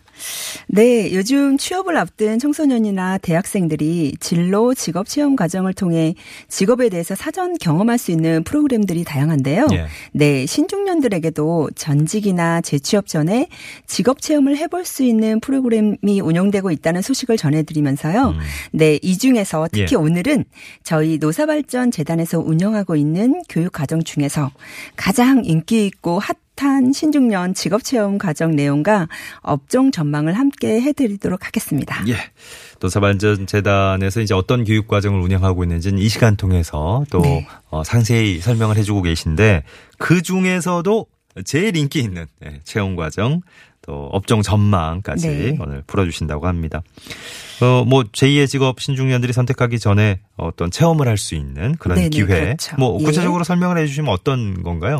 네, 0.68 1.14
요즘 1.14 1.58
취업을 1.58 1.98
앞둔 1.98 2.40
청소년이나 2.40 3.18
대학생들이 3.20 4.16
진로 4.20 4.74
직업 4.74 5.08
체험 5.08 5.36
과정을 5.36 5.74
통해 5.74 6.16
직업에 6.48 6.90
대해서 6.90 7.16
사전 7.16 7.58
경험할 7.58 7.98
수 7.98 8.12
있는 8.12 8.44
프로그램들이 8.44 9.04
다양한데요. 9.04 9.68
예. 9.74 9.86
네, 10.12 10.46
신중년들에게도 10.46 11.70
전직이나 11.76 12.62
재취업 12.62 13.08
전에 13.08 13.48
직업 13.86 14.22
체험을 14.22 14.58
해볼 14.58 14.86
수 14.86 15.04
있는 15.04 15.40
프로그램이 15.40 16.20
운영되고 16.22 16.72
있다는 16.72 17.02
소식을 17.02 17.38
전해드리면서요. 17.38 18.30
음. 18.30 18.40
네, 18.72 19.00
이 19.02 19.18
중에서 19.18 19.68
특히 19.72 19.94
예. 19.94 19.96
오늘은 19.96 20.46
저희 20.84 21.18
노사발전 21.20 21.92
재단에서 21.92 22.40
운영하고 22.40 22.96
있는 22.96 23.42
교육 23.50 23.72
과정 23.72 24.04
중에 24.04 24.30
서 24.32 24.50
가장 24.96 25.44
인기 25.44 25.86
있고 25.88 26.22
핫한 26.56 26.94
신중년 26.94 27.54
직업 27.54 27.84
체험 27.84 28.18
과정 28.18 28.56
내용과 28.56 29.10
업종 29.42 29.92
전망을 29.92 30.40
함께 30.40 30.80
해드리도록 30.80 31.46
하겠습니다. 31.46 32.02
예. 32.08 32.16
노사발전재단에서 32.80 34.22
이제 34.22 34.34
어떤 34.34 34.64
교육 34.64 34.88
과정을 34.88 35.20
운영하고 35.20 35.64
있는지는 35.64 36.00
이 36.00 36.08
시간 36.08 36.38
통해서 36.38 37.04
또 37.12 37.20
네. 37.20 37.46
어, 37.70 37.84
상세히 37.84 38.40
설명을 38.40 38.78
해주고 38.78 39.02
계신데 39.02 39.64
그 39.98 40.22
중에서도 40.22 41.06
제일 41.44 41.76
인기 41.76 42.00
있는 42.00 42.26
예, 42.46 42.62
체험 42.64 42.96
과정 42.96 43.42
또 43.82 44.08
업종 44.14 44.42
전망까지 44.42 45.28
네. 45.28 45.58
오늘 45.60 45.84
풀어주신다고 45.86 46.48
합니다. 46.48 46.82
어, 47.62 47.86
뭐 47.86 48.04
제2의 48.04 48.48
직업 48.48 48.82
신중년들이 48.82 49.34
선택하기 49.34 49.80
전에 49.80 50.20
어떤 50.38 50.72
체험을 50.72 51.08
할 51.08 51.18
수 51.22 51.36
있는 51.36 51.76
그런 51.78 51.96
네네, 51.98 52.10
기회. 52.10 52.26
그렇죠. 52.26 52.76
뭐 52.78 52.98
예. 53.00 53.04
구체적으로 53.04 53.44
설명을 53.44 53.78
해 53.78 53.86
주시면 53.86 54.12
어떤 54.12 54.64
건가요? 54.64 55.00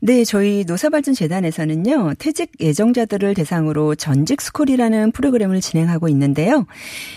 네, 0.00 0.24
저희 0.24 0.64
노사발전재단에서는요, 0.66 2.14
퇴직 2.18 2.52
예정자들을 2.60 3.34
대상으로 3.34 3.96
전직 3.96 4.40
스쿨이라는 4.40 5.10
프로그램을 5.12 5.60
진행하고 5.60 6.08
있는데요. 6.08 6.66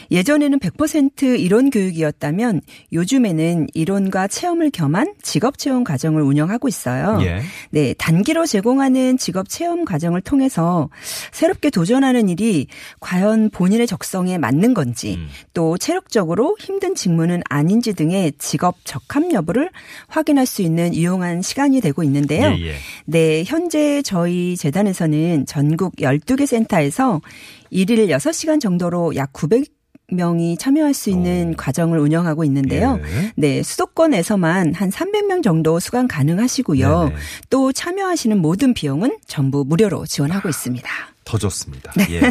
예전에는 0.10 0.58
100% 0.60 1.40
이론 1.40 1.70
교육이었다면 1.70 2.62
요즘에는 2.92 3.68
이론과 3.76 4.28
체험을 4.28 4.72
겸한 4.72 5.14
직업 5.22 5.60
체험 5.60 5.84
과정을 5.84 6.24
운영하고 6.24 6.68
있어요. 6.68 7.20
예. 7.22 7.42
네, 7.70 7.94
단기로 7.94 8.48
제공하는 8.48 9.18
직업 9.20 9.50
체험 9.50 9.86
과정을 9.86 10.22
통해서 10.22 10.90
새롭게 11.32 11.70
도전하는 11.70 12.30
일이 12.30 12.66
과연 13.00 13.52
본인의 13.52 13.86
적성에 13.86 14.40
맞는 14.40 14.71
건지 14.74 15.16
음. 15.18 15.28
또 15.54 15.78
체력적으로 15.78 16.56
힘든 16.60 16.96
직무는 16.96 17.42
아닌지 17.50 17.94
등의 17.94 18.34
직업 18.38 18.78
적합 18.84 19.32
여부를 19.32 19.70
확인할 20.08 20.46
수 20.46 20.62
있는 20.62 20.94
유용한 20.94 21.42
시간이 21.42 21.82
되고 21.82 22.04
있는데요. 22.04 22.52
예, 22.52 22.68
예. 22.68 22.74
네, 23.06 23.44
현재 23.46 24.02
저희 24.02 24.56
재단에서는 24.58 25.46
전국 25.46 25.96
12개 25.98 26.46
센터에서 26.46 27.22
일일 27.70 28.08
6시간 28.08 28.60
정도로 28.60 29.16
약 29.16 29.34
900 29.34 29.66
명이 30.12 30.58
참여할 30.58 30.94
수 30.94 31.10
있는 31.10 31.54
오. 31.54 31.58
과정을 31.58 31.98
운영하고 32.00 32.44
있는데요. 32.44 33.00
예. 33.02 33.32
네, 33.36 33.64
수도권에서만 33.64 34.74
한 34.74 34.90
300명 34.90 35.42
정도 35.42 35.80
수강 35.80 36.08
가능하시고요. 36.08 37.04
네네. 37.06 37.16
또 37.50 37.72
참여하시는 37.72 38.38
모든 38.38 38.74
비용은 38.74 39.18
전부 39.26 39.64
무료로 39.66 40.06
지원하고 40.06 40.50
있습니다. 40.50 40.90
더 41.24 41.38
좋습니다. 41.38 41.92
네. 41.96 42.08
예. 42.12 42.22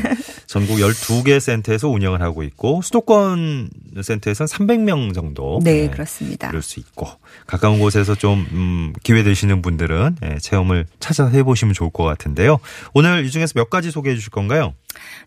전국 0.47 0.79
12개 0.79 1.39
센터에서 1.39 1.89
운영을 1.89 2.23
하고 2.23 2.43
있고 2.43 2.83
수도권 2.83 3.71
센터에서는 4.03 4.49
300명 4.49 5.15
정도 5.15 5.61
네, 5.63 5.85
예, 5.85 5.89
그렇습니다. 5.89 6.49
이룰 6.49 6.61
수 6.63 6.81
있고 6.81 7.09
가까운 7.47 7.79
곳에서 7.79 8.15
좀 8.15 8.47
음, 8.53 8.93
기회 9.03 9.23
되시는 9.23 9.63
분들은 9.63 10.17
예, 10.25 10.39
체험을 10.39 10.87
찾아서 10.99 11.31
해보시면 11.31 11.75
좋을 11.75 11.91
것 11.91 12.05
같은데요. 12.05 12.59
오늘 12.93 13.25
이 13.25 13.31
중에서 13.31 13.53
몇 13.55 13.71
가지 13.71 13.91
소개해 13.91 14.17
주실 14.17 14.31
건가요? 14.31 14.75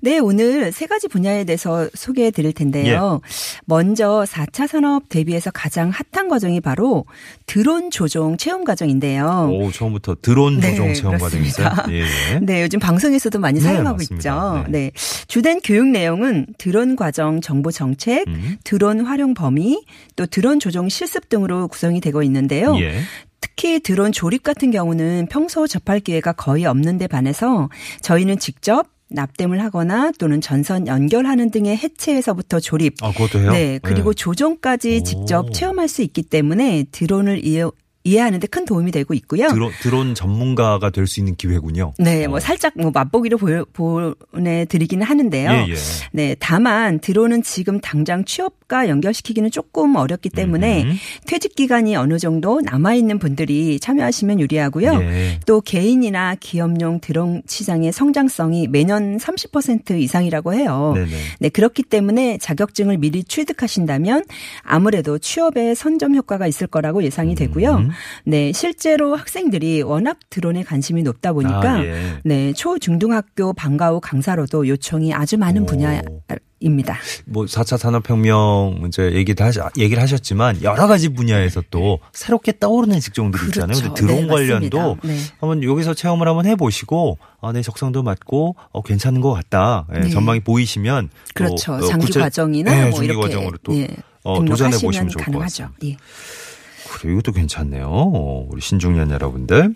네, 0.02 0.20
오늘 0.20 0.72
세 0.74 0.86
가지 0.88 1.08
분야에 1.08 1.46
대해서 1.46 1.88
소개해 1.94 2.32
드릴 2.32 2.52
텐데요. 2.52 3.22
예. 3.24 3.30
먼저 3.66 4.26
4차 4.28 4.68
산업 4.68 5.08
대비해서 5.08 5.52
가장 5.52 5.92
핫한 6.12 6.28
과정이 6.28 6.60
바로 6.60 7.06
드론 7.46 7.90
조종 7.90 8.36
체험 8.38 8.66
과정인데요. 8.66 9.50
오, 9.52 9.72
처음부터 9.72 10.18
드론 10.22 10.60
네, 10.60 10.72
조종 10.72 10.94
체험 10.94 11.18
과정이 11.18 11.48
있어요. 11.48 11.70
그렇습니다. 11.70 11.94
예, 11.94 12.36
예. 12.36 12.40
네, 12.40 12.62
요즘 12.64 12.80
방송에서도 12.80 13.40
많이 13.40 13.53
네, 13.56 13.62
사용하고 13.62 13.98
맞습니다. 13.98 14.16
있죠. 14.16 14.64
네. 14.70 14.86
네. 14.86 14.92
주된 15.28 15.60
교육 15.64 15.88
내용은 15.88 16.48
드론 16.58 16.96
과정 16.96 17.42
정보 17.42 17.72
정책, 17.72 18.28
음. 18.28 18.58
드론 18.64 19.02
활용 19.06 19.34
범위, 19.34 19.84
또 20.16 20.26
드론 20.26 20.60
조종 20.60 20.90
실습 20.90 21.30
등으로 21.30 21.68
구성이 21.68 22.02
되고 22.02 22.24
있는데요. 22.24 22.76
예. 22.80 23.02
특히 23.42 23.80
드론 23.80 24.12
조립 24.12 24.44
같은 24.44 24.72
경우는 24.72 25.28
평소 25.30 25.68
접할 25.68 26.00
기회가 26.00 26.32
거의 26.32 26.66
없는데 26.66 27.08
반해서 27.08 27.70
저희는 28.02 28.40
직접 28.40 28.88
납땜을 29.10 29.64
하거나 29.64 30.12
또는 30.18 30.42
전선 30.42 30.88
연결하는 30.88 31.52
등의 31.52 31.78
해체에서부터 31.78 32.60
조립, 32.60 32.96
아, 33.04 33.12
그것도 33.12 33.40
해요? 33.40 33.52
네, 33.52 33.80
그리고 33.84 34.10
예. 34.10 34.14
조종까지 34.16 35.00
오. 35.02 35.04
직접 35.04 35.54
체험할 35.54 35.88
수 35.88 36.02
있기 36.02 36.24
때문에 36.24 36.86
드론을 36.92 37.46
이해, 37.46 37.66
이해하는데 38.06 38.48
큰 38.48 38.66
도움이 38.66 38.92
되고 38.92 39.14
있고요. 39.14 39.48
드론, 39.48 39.72
드론 39.82 40.16
전문가가 40.16 40.90
될 40.90 41.08
수 41.08 41.20
있는 41.20 41.36
기회군요. 41.36 41.94
네, 42.00 42.28
뭐 42.28 42.38
어. 42.38 42.40
살짝 42.40 42.74
뭐 42.76 42.92
맛보기로 42.92 43.38
보내드리기는 43.74 45.06
하는데요. 45.06 45.52
예, 45.52 45.72
예. 45.72 45.76
네, 46.12 46.36
다만 46.40 47.00
드론은 47.00 47.44
지금 47.44 47.80
당장 47.80 48.26
취업 48.26 48.63
과 48.74 48.84
퇴직과 48.84 48.90
연결시키기는 48.90 49.52
조금 49.52 49.96
어렵기 49.96 50.30
때문에 50.30 50.84
음. 50.84 50.96
퇴직 51.28 51.56
기간이 51.56 51.96
어느 51.96 52.18
정도 52.18 52.60
남아 52.60 52.96
있는 52.96 53.20
분들이 53.20 53.80
참여하시면 53.80 54.40
유리하고요. 54.40 55.00
예. 55.02 55.40
또 55.46 55.62
개인이나 55.62 56.36
기업용 56.40 57.00
드론 57.00 57.44
시장의 57.46 57.92
성장성이 57.92 58.68
매년 58.68 59.18
30% 59.18 60.02
이상이라고 60.02 60.56
해요. 60.56 60.94
네네. 60.96 61.12
네, 61.40 61.50
그렇기 61.50 61.84
때문에 61.84 62.40
자격증을 62.40 62.98
미리 62.98 63.24
취득하신다면 63.24 64.24
아무래도 64.64 65.20
취업에 65.20 65.76
선점 65.76 66.16
효과가 66.16 66.48
있을 66.48 66.66
거라고 66.66 67.04
예상이 67.04 67.36
되고요. 67.36 67.76
음. 67.76 67.90
네, 68.26 68.52
실제로 68.54 69.16
학생들이 69.16 69.84
워낙 69.84 70.18
드론에 70.32 70.64
관심이 70.64 71.04
높다 71.04 71.34
보니까 71.34 71.74
아, 71.74 71.86
예. 71.86 72.02
네, 72.24 72.54
초중등학교 72.54 73.54
방과 73.54 73.92
후 73.92 74.00
강사로도 74.02 74.68
요청이 74.68 75.14
아주 75.14 75.38
많은 75.38 75.62
오. 75.62 75.66
분야 75.68 76.02
입니다. 76.64 76.98
뭐 77.26 77.46
4차 77.46 77.78
산업혁명 77.78 78.84
이제 78.88 79.12
얘기도 79.14 79.44
하시, 79.44 79.60
얘기를 79.78 80.02
하셨지만 80.02 80.62
여러 80.64 80.88
가지 80.88 81.10
분야에서 81.10 81.62
또 81.70 82.00
새롭게 82.14 82.54
떠오르는 82.60 83.00
직종들이 83.00 83.46
있잖아요. 83.48 83.78
그렇죠. 83.78 83.94
근데 83.94 84.02
드론 84.14 84.28
네, 84.28 84.28
관련도. 84.34 84.98
네. 85.04 85.18
한번 85.40 85.64
여기서 85.64 85.94
체험을 85.94 86.28
한번 86.28 86.46
해보시고 86.46 87.18
아, 87.42 87.52
내 87.52 87.62
적성도 87.62 88.02
맞고 88.04 88.56
어, 88.72 88.82
괜찮은 88.82 89.20
것 89.22 89.34
같다. 89.34 89.86
예, 89.96 90.00
네. 90.00 90.10
전망이 90.10 90.40
보이시면 90.40 91.10
또, 91.10 91.34
그렇죠. 91.34 91.74
어, 91.74 91.82
장기 91.82 92.08
구체- 92.08 92.20
과정이나 92.22 92.72
네, 92.72 92.82
뭐 92.84 92.92
장기 92.94 93.06
이렇게 93.08 93.22
과정으로 93.22 93.58
또 93.64 93.76
예, 93.76 93.88
어, 94.24 94.44
도전해 94.46 94.72
보시면 94.78 95.10
좋을 95.10 95.26
것 95.26 95.26
가능하죠. 95.26 95.64
같습니다. 95.64 95.88
예. 95.88 95.98
그래 96.92 97.12
이것도 97.14 97.32
괜찮네요. 97.32 97.88
어, 97.90 98.46
우리 98.50 98.62
신중년 98.62 99.10
여러분들. 99.12 99.74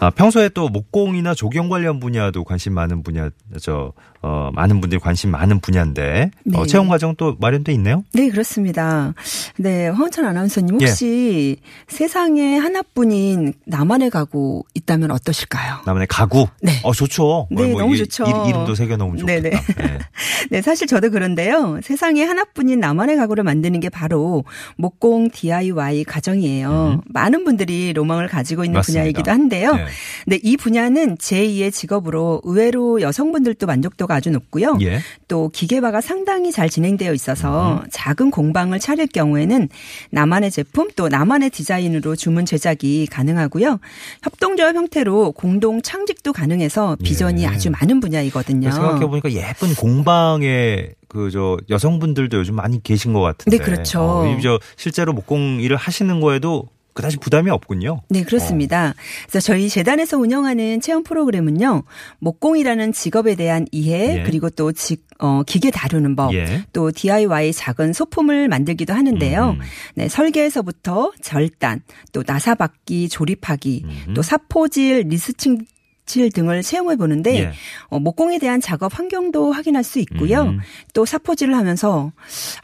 아, 0.00 0.10
평소에 0.10 0.48
또 0.50 0.68
목공이나 0.68 1.34
조경 1.34 1.68
관련 1.68 1.98
분야도 2.00 2.44
관심 2.44 2.72
많은 2.74 3.02
분야, 3.02 3.30
저, 3.60 3.92
어, 4.22 4.50
많은 4.54 4.80
분들이 4.80 5.00
관심 5.00 5.30
많은 5.30 5.58
분야인데, 5.60 6.30
어, 6.54 6.62
네. 6.62 6.66
채용 6.66 6.88
과정 6.88 7.14
또 7.16 7.36
마련돼 7.40 7.72
있네요? 7.74 8.04
네, 8.12 8.28
그렇습니다. 8.28 9.14
네, 9.58 9.88
황원찬 9.88 10.24
아나운서님 10.24 10.80
예. 10.80 10.86
혹시 10.86 11.56
세상에 11.88 12.56
하나뿐인 12.56 13.54
나만의 13.66 14.10
가구 14.10 14.62
있다면 14.74 15.10
어떠실까요? 15.10 15.80
나만의 15.86 16.06
가구? 16.08 16.46
네. 16.60 16.72
어, 16.84 16.92
좋죠. 16.92 17.48
네, 17.50 17.66
뭐 17.66 17.80
너무 17.80 17.94
이게 17.96 18.04
좋죠. 18.04 18.24
이, 18.24 18.48
이름도 18.50 18.74
새겨 18.76 18.96
놓으면 18.96 19.18
좋겠다. 19.18 19.42
네네. 19.42 19.62
네. 19.76 19.98
네, 20.50 20.62
사실 20.62 20.86
저도 20.86 21.10
그런데요. 21.10 21.80
세상에 21.82 22.22
하나뿐인 22.22 22.78
나만의 22.78 23.16
가구를 23.16 23.42
만드는 23.42 23.80
게 23.80 23.88
바로 23.88 24.44
목공 24.76 25.30
DIY 25.30 26.04
가정이에요. 26.04 27.02
많은 27.06 27.44
분들이 27.44 27.92
로망을 27.92 28.28
가지고 28.28 28.64
있는 28.64 28.76
음. 28.76 28.78
맞습니다. 28.78 29.00
분야이기도 29.00 29.30
한데요. 29.30 29.74
네. 29.74 29.86
네, 30.26 30.38
이 30.42 30.56
분야는 30.56 31.16
제2의 31.16 31.72
직업으로 31.72 32.40
의외로 32.44 33.00
여성분들도 33.00 33.66
만족도가 33.66 34.11
아주 34.12 34.30
높고요. 34.30 34.78
예. 34.82 35.00
또 35.28 35.48
기계화가 35.48 36.00
상당히 36.00 36.52
잘 36.52 36.68
진행되어 36.68 37.12
있어서 37.14 37.82
작은 37.90 38.30
공방을 38.30 38.78
차릴 38.78 39.06
경우에는 39.08 39.68
나만의 40.10 40.50
제품 40.50 40.88
또 40.96 41.08
나만의 41.08 41.50
디자인으로 41.50 42.16
주문 42.16 42.44
제작이 42.44 43.06
가능하고요. 43.06 43.80
협동조합 44.22 44.76
형태로 44.76 45.32
공동 45.32 45.82
창직도 45.82 46.32
가능해서 46.32 46.96
비전이 47.02 47.42
예. 47.42 47.46
아주 47.46 47.70
많은 47.70 48.00
분야이거든요. 48.00 48.70
생각해 48.70 49.06
보니까 49.06 49.32
예쁜 49.32 49.74
공방에 49.74 50.90
그저 51.12 51.58
여성분들도 51.68 52.38
요즘 52.38 52.54
많이 52.54 52.82
계신 52.82 53.12
것 53.12 53.20
같은데. 53.20 53.58
네, 53.58 53.62
그렇죠. 53.62 54.00
어, 54.00 54.36
이저 54.38 54.58
실제로 54.76 55.12
목공 55.12 55.60
일을 55.60 55.76
하시는 55.76 56.20
거에도 56.20 56.68
그다지 56.92 57.16
부담이 57.18 57.50
없군요. 57.50 58.02
네, 58.08 58.22
그렇습니다. 58.22 58.94
그래서 59.28 59.46
저희 59.46 59.68
재단에서 59.68 60.18
운영하는 60.18 60.80
체험 60.80 61.02
프로그램은요, 61.02 61.84
목공이라는 62.18 62.92
직업에 62.92 63.34
대한 63.34 63.66
이해, 63.72 64.18
예. 64.18 64.22
그리고 64.22 64.50
또 64.50 64.72
직, 64.72 65.06
어, 65.18 65.42
기계 65.44 65.70
다루는 65.70 66.16
법, 66.16 66.34
예. 66.34 66.64
또 66.72 66.90
DIY 66.90 67.52
작은 67.52 67.92
소품을 67.92 68.48
만들기도 68.48 68.92
하는데요. 68.92 69.56
음. 69.58 69.60
네, 69.94 70.08
설계에서부터 70.08 71.12
절단, 71.22 71.80
또 72.12 72.22
나사받기, 72.26 73.08
조립하기, 73.08 73.82
음. 73.84 74.14
또 74.14 74.22
사포질, 74.22 75.04
리스칭 75.08 75.58
질 76.04 76.30
등을 76.32 76.62
체험해 76.62 76.96
보는데 76.96 77.38
예. 77.38 77.52
어, 77.86 78.00
목공에 78.00 78.38
대한 78.38 78.60
작업 78.60 78.98
환경도 78.98 79.52
확인할 79.52 79.84
수 79.84 80.00
있고요. 80.00 80.42
음. 80.42 80.58
또 80.94 81.04
사포질을 81.04 81.54
하면서 81.56 82.12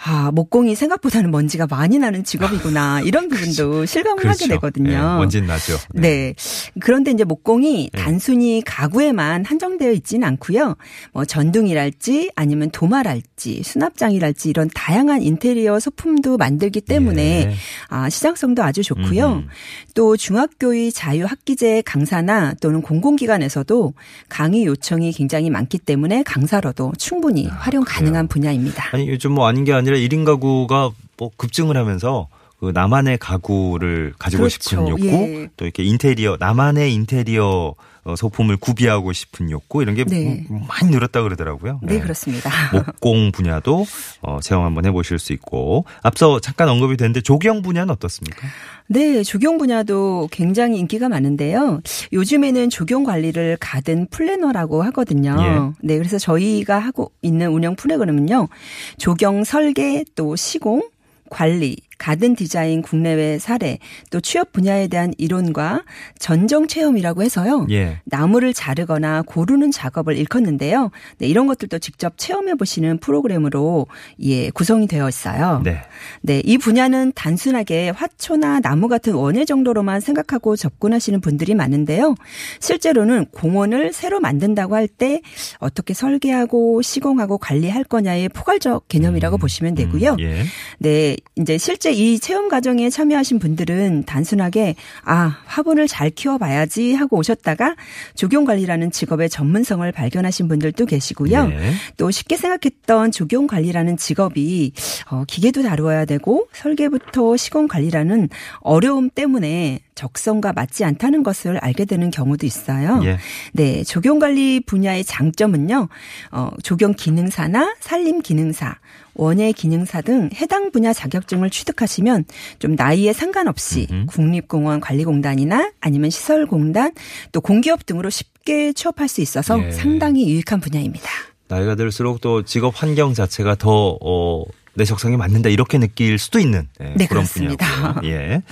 아 0.05 0.33
목공이 0.33 0.74
생각보다는 0.74 1.31
먼지가 1.31 1.66
많이 1.68 1.98
나는 1.98 2.24
직업이구나 2.24 3.03
이런 3.07 3.29
부분도 3.29 3.87
실감을 3.87 4.29
하게 4.29 4.48
되거든요. 4.48 4.90
네, 4.90 4.98
먼진 4.98 5.46
나죠. 5.46 5.77
네. 5.94 6.35
그런데 6.81 7.12
이제 7.12 7.22
목공이 7.22 7.90
네. 7.92 8.03
단순히 8.03 8.61
가구에만 8.66 9.44
한정되어 9.44 9.92
있지는 9.92 10.27
않고요. 10.27 10.74
뭐 11.12 11.24
전등이랄지 11.24 12.33
아니면 12.35 12.70
도마랄지 12.70 13.62
수납장이랄지 13.62 14.51
이런 14.51 14.68
다양한 14.74 15.22
인테리어 15.22 15.79
소품도 15.79 16.38
만들기 16.38 16.81
때문에 16.81 17.22
예. 17.22 17.55
아, 17.88 18.11
시장성도 18.11 18.64
아주 18.64 18.83
좋고요. 18.83 19.35
음. 19.35 19.48
또 19.94 20.16
중학교의 20.16 20.90
자유학기제 20.90 21.83
강사나 21.87 22.55
또는 22.61 22.83
공공기 22.83 23.28
관에서도 23.29 23.95
강의 24.29 24.64
요청이 24.67 25.12
굉장히 25.12 25.51
많기 25.51 25.79
때문에 25.79 26.25
강사로도 26.25 26.95
충분히 26.99 27.47
활용 27.47 27.85
가능한 27.87 28.27
분야입니다. 28.27 28.87
아, 28.87 28.97
아니 28.97 29.09
요즘 29.09 29.33
뭐 29.33 29.47
아닌 29.47 29.62
게 29.62 29.73
아니라 29.73 29.97
1인 29.97 30.25
가구가 30.25 30.91
뭐 31.17 31.31
급증을 31.37 31.77
하면서 31.77 32.27
그 32.61 32.73
나만의 32.75 33.18
가구를 33.18 34.14
가지고 34.18 34.42
그렇죠. 34.42 34.71
싶은 34.71 34.88
욕구 34.88 35.07
예. 35.07 35.49
또 35.57 35.64
이렇게 35.64 35.85
인테리어 35.85 36.37
나만의 36.40 36.92
인테리어 36.92 37.75
어, 38.09 38.16
소품을 38.16 38.57
구비하고 38.57 39.12
싶은 39.12 39.51
욕구 39.51 39.83
이런 39.83 39.94
게 39.94 40.05
네. 40.05 40.47
음, 40.51 40.62
많이 40.66 40.90
늘었다 40.90 41.23
그러더라고요. 41.23 41.81
네, 41.83 42.01
그렇습니다. 42.01 42.51
목공 42.73 43.33
분야도 43.33 43.85
어, 44.23 44.40
체험 44.40 44.64
한번 44.64 44.87
해보실 44.87 45.18
수 45.18 45.35
있고 45.35 45.85
앞서 46.03 46.40
잠깐 46.40 46.68
언급이 46.71 46.97
됐는데 46.97 47.21
조경 47.21 47.61
분야는 47.61 47.90
어떻습니까? 47.90 48.47
네, 48.87 49.23
조경 49.23 49.59
분야도 49.59 50.29
굉장히 50.33 50.79
인기가 50.79 51.11
많은데요. 51.11 51.83
요즘에는 52.12 52.71
조경 52.71 53.05
관리를 53.05 53.59
가든 53.61 54.07
플래너라고 54.11 54.83
하거든요. 54.85 55.37
예. 55.38 55.87
네, 55.87 55.99
그래서 55.99 56.18
저희가 56.18 56.79
하고 56.79 57.12
있는 57.21 57.51
운영 57.51 57.77
프로그램은요. 57.77 58.49
조경 58.97 59.44
설계 59.44 60.05
또 60.14 60.35
시공 60.35 60.88
관리, 61.31 61.77
가든 61.99 62.37
디자인 62.37 62.83
국내외 62.83 63.39
사례, 63.39 63.79
또 64.11 64.21
취업 64.21 64.53
분야에 64.53 64.89
대한 64.89 65.13
이론과 65.19 65.85
전정 66.19 66.67
체험이라고 66.67 67.23
해서요. 67.23 67.67
예. 67.71 68.01
나무를 68.05 68.55
자르거나 68.55 69.23
고르는 69.23 69.71
작업을 69.71 70.17
일컫는데요. 70.17 70.91
네, 71.19 71.27
이런 71.27 71.47
것들도 71.47 71.79
직접 71.79 72.15
체험해 72.17 72.55
보시는 72.55 72.99
프로그램으로 72.99 73.87
예, 74.21 74.51
구성이 74.51 74.87
되어 74.87 75.09
있어요. 75.09 75.61
네. 75.65 75.81
네, 76.23 76.43
이 76.45 76.59
분야는 76.59 77.13
단순하게 77.15 77.91
화초나 77.91 78.61
나무 78.61 78.89
같은 78.89 79.15
원예 79.15 79.45
정도로만 79.45 80.01
생각하고 80.01 80.57
접근하시는 80.57 81.21
분들이 81.21 81.55
많은데요. 81.55 82.15
실제로는 82.61 83.27
공원을 83.33 83.93
새로 83.93 84.21
만든다고 84.21 84.75
할 84.75 84.89
때 84.89 85.21
어떻게 85.59 85.93
설계하고 85.93 86.83
시공하고 86.83 87.39
관리할 87.39 87.85
거냐의 87.85 88.29
포괄적 88.31 88.89
개념이라고 88.89 89.37
보시면 89.37 89.75
되고요. 89.75 90.13
음, 90.13 90.21
예. 90.21 90.43
네, 90.79 91.17
이제 91.37 91.59
실제 91.59 91.88
이 91.92 92.18
체험 92.18 92.48
과정에 92.48 92.90
참여하신 92.90 93.38
분들은 93.38 94.05
단순하게 94.05 94.77
아 95.05 95.38
화분을 95.46 95.88
잘 95.88 96.11
키워봐야지 96.11 96.94
하고 96.94 97.18
오셨다가 97.18 97.77
조경 98.14 98.44
관리라는 98.44 98.90
직업의 98.90 99.29
전문성을 99.29 99.90
발견하신 99.92 100.48
분들도 100.48 100.87
계시고요. 100.87 101.51
예. 101.51 101.72
또 101.96 102.11
쉽게 102.11 102.37
생각했던 102.37 103.12
조경 103.12 103.46
관리라는 103.46 103.96
직업이 103.96 104.72
어, 105.11 105.24
기계도 105.27 105.62
다루어야 105.62 106.05
되고 106.05 106.48
설계부터 106.53 107.37
시공 107.37 107.68
관리라는 107.68 108.29
어려움 108.61 109.11
때문에 109.11 109.81
적성과 109.94 110.53
맞지 110.53 110.85
않다는 110.85 111.24
것을 111.24 111.59
알게 111.59 111.85
되는 111.85 112.11
경우도 112.11 112.46
있어요. 112.46 113.01
예. 113.05 113.18
네, 113.53 113.83
조경 113.83 114.20
관리 114.20 114.61
분야의 114.61 115.05
장점은요. 115.05 115.88
어, 116.31 116.51
조경 116.62 116.94
기능사나 116.94 117.74
산림 117.81 118.22
기능사, 118.22 118.77
원예 119.18 119.52
기능사 119.52 120.00
등 120.00 120.31
해당 120.37 120.70
분야 120.70 120.92
자격증을 120.92 121.50
취득하시면 121.50 122.24
좀 122.61 122.74
나이에 122.76 123.12
상관없이 123.12 123.88
음흠. 123.90 124.07
국립공원 124.07 124.81
관리공단이나 124.81 125.72
아니면 125.81 126.09
시설공단 126.09 126.92
또 127.33 127.40
공기업 127.40 127.85
등으로 127.85 128.09
쉽게 128.09 128.72
취업할 128.72 129.09
수 129.09 129.20
있어서 129.20 129.62
예. 129.62 129.70
상당히 129.72 130.31
유익한 130.31 130.61
분야입니다. 130.61 131.07
나이가 131.48 131.74
들수록 131.74 132.20
또 132.20 132.44
직업 132.44 132.81
환경 132.81 133.12
자체가 133.12 133.57
더, 133.57 133.98
어, 134.00 134.44
내 134.79 134.85
적성에 134.87 135.19
맞는다 135.19 135.51
이렇게 135.51 135.77
느낄 135.79 136.19
수도 136.19 136.38
있는 136.38 136.67
예, 136.81 136.85
네, 136.97 137.07
그런 137.07 137.25
그렇습니다. 137.25 137.67
분야고요. 137.67 138.11
예. 138.11 138.43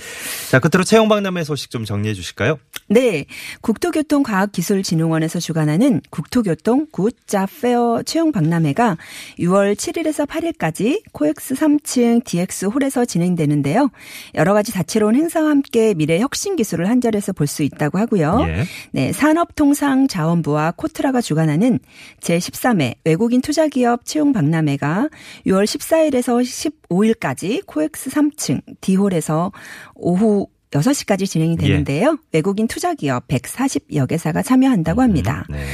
자, 0.51 0.59
끝으로 0.59 0.83
채용 0.83 1.09
박람회 1.09 1.43
소식 1.43 1.71
좀 1.71 1.85
정리해 1.85 2.13
주실까요? 2.13 2.59
네. 2.87 3.25
국토교통과학기술진흥원에서 3.61 5.39
주관하는 5.39 6.01
국토교통 6.09 6.87
Good 6.91 7.47
Job 7.61 7.79
Fair 7.79 8.03
채용 8.05 8.31
박람회가 8.31 8.97
6월 9.39 9.75
7일에서 9.75 10.27
8일까지 10.27 11.01
코엑스 11.11 11.55
3층 11.55 12.23
DX 12.23 12.65
홀에서 12.65 13.05
진행되는데요. 13.05 13.89
여러 14.35 14.53
가지 14.53 14.71
다채로운 14.71 15.15
행사와 15.15 15.49
함께 15.49 15.93
미래 15.95 16.19
혁신 16.19 16.55
기술을 16.55 16.87
한자리에서 16.89 17.33
볼 17.33 17.47
수 17.47 17.63
있다고 17.63 17.97
하고요. 17.97 18.43
예. 18.45 18.65
네, 18.91 19.13
산업통상자원부와 19.13 20.73
코트라가 20.75 21.21
주관하는 21.21 21.79
제 22.19 22.37
13회 22.37 22.95
외국인 23.05 23.41
투자기업 23.41 24.05
채용 24.05 24.33
박람회가 24.33 25.07
6월 25.45 25.63
14일에 25.63 26.16
17일에서 26.17 26.73
15일까지 26.89 27.65
코엑스 27.65 28.09
3층 28.09 28.61
D홀에서 28.81 29.51
오후 29.95 30.47
6시까지 30.71 31.25
진행이 31.25 31.55
되는데요. 31.55 32.17
외국인 32.33 32.67
투자 32.67 32.93
기업 32.93 33.27
140여 33.27 34.07
개사가 34.07 34.41
참여한다고 34.41 35.01
합니다. 35.01 35.45
네. 35.49 35.65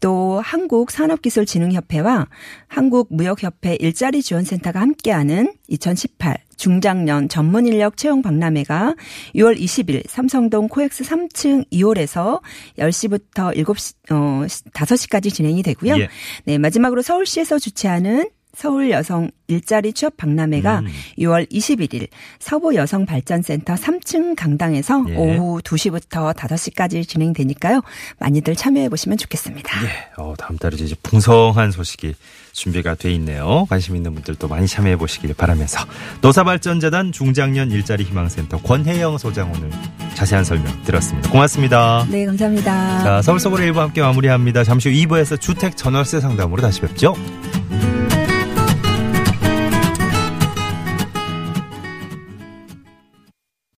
또 0.00 0.40
한국 0.44 0.90
산업기술진흥협회와 0.90 2.28
한국무역협회 2.68 3.76
일자리 3.80 4.22
지원센터가 4.22 4.80
함께하는 4.80 5.54
2018 5.68 6.36
중장년 6.56 7.28
전문 7.28 7.66
인력 7.66 7.96
채용 7.96 8.20
박람회가 8.20 8.94
6월 9.34 9.58
20일 9.58 10.06
삼성동 10.06 10.68
코엑스 10.68 11.02
3층 11.02 11.68
2홀에서 11.72 12.42
10시부터 12.78 13.56
7시, 13.56 13.94
어, 14.10 14.46
5시까지 14.46 15.32
진행이 15.32 15.62
되고요. 15.62 15.98
예. 15.98 16.08
네, 16.44 16.58
마지막으로 16.58 17.00
서울시에서 17.00 17.58
주최하는 17.58 18.28
서울 18.54 18.90
여성 18.90 19.30
일자리 19.48 19.92
취업 19.92 20.16
박람회가 20.16 20.80
음. 20.80 20.86
6월 21.18 21.50
21일 21.50 22.08
서부 22.38 22.74
여성 22.74 23.06
발전센터 23.06 23.74
3층 23.74 24.34
강당에서 24.36 25.04
예. 25.08 25.16
오후 25.16 25.60
2시부터 25.62 26.34
5시까지 26.34 27.06
진행되니까요. 27.06 27.82
많이들 28.18 28.54
참여해 28.56 28.88
보시면 28.88 29.18
좋겠습니다. 29.18 29.84
예. 29.84 29.88
어, 30.16 30.34
다음 30.38 30.58
달에 30.58 30.76
이제 30.78 30.94
풍성한 31.02 31.70
소식이 31.70 32.14
준비가 32.52 32.94
돼 32.94 33.12
있네요. 33.14 33.66
관심 33.68 33.96
있는 33.96 34.14
분들도 34.14 34.46
많이 34.48 34.66
참여해 34.66 34.96
보시길 34.96 35.34
바라면서 35.34 35.84
노사발전재단 36.20 37.12
중장년 37.12 37.70
일자리 37.70 38.04
희망센터 38.04 38.58
권혜영 38.58 39.18
소장 39.18 39.50
오늘 39.52 39.70
자세한 40.14 40.44
설명 40.44 40.82
들었습니다. 40.84 41.30
고맙습니다. 41.30 42.06
네, 42.10 42.26
감사합니다. 42.26 43.02
자, 43.02 43.22
서울 43.22 43.40
서울의 43.40 43.66
일부 43.68 43.80
함께 43.80 44.02
마무리합니다. 44.02 44.64
잠시 44.64 44.90
후 44.90 44.94
2부에서 44.94 45.40
주택 45.40 45.76
전월세 45.76 46.20
상담으로 46.20 46.60
다시 46.60 46.80
뵙죠. 46.82 47.14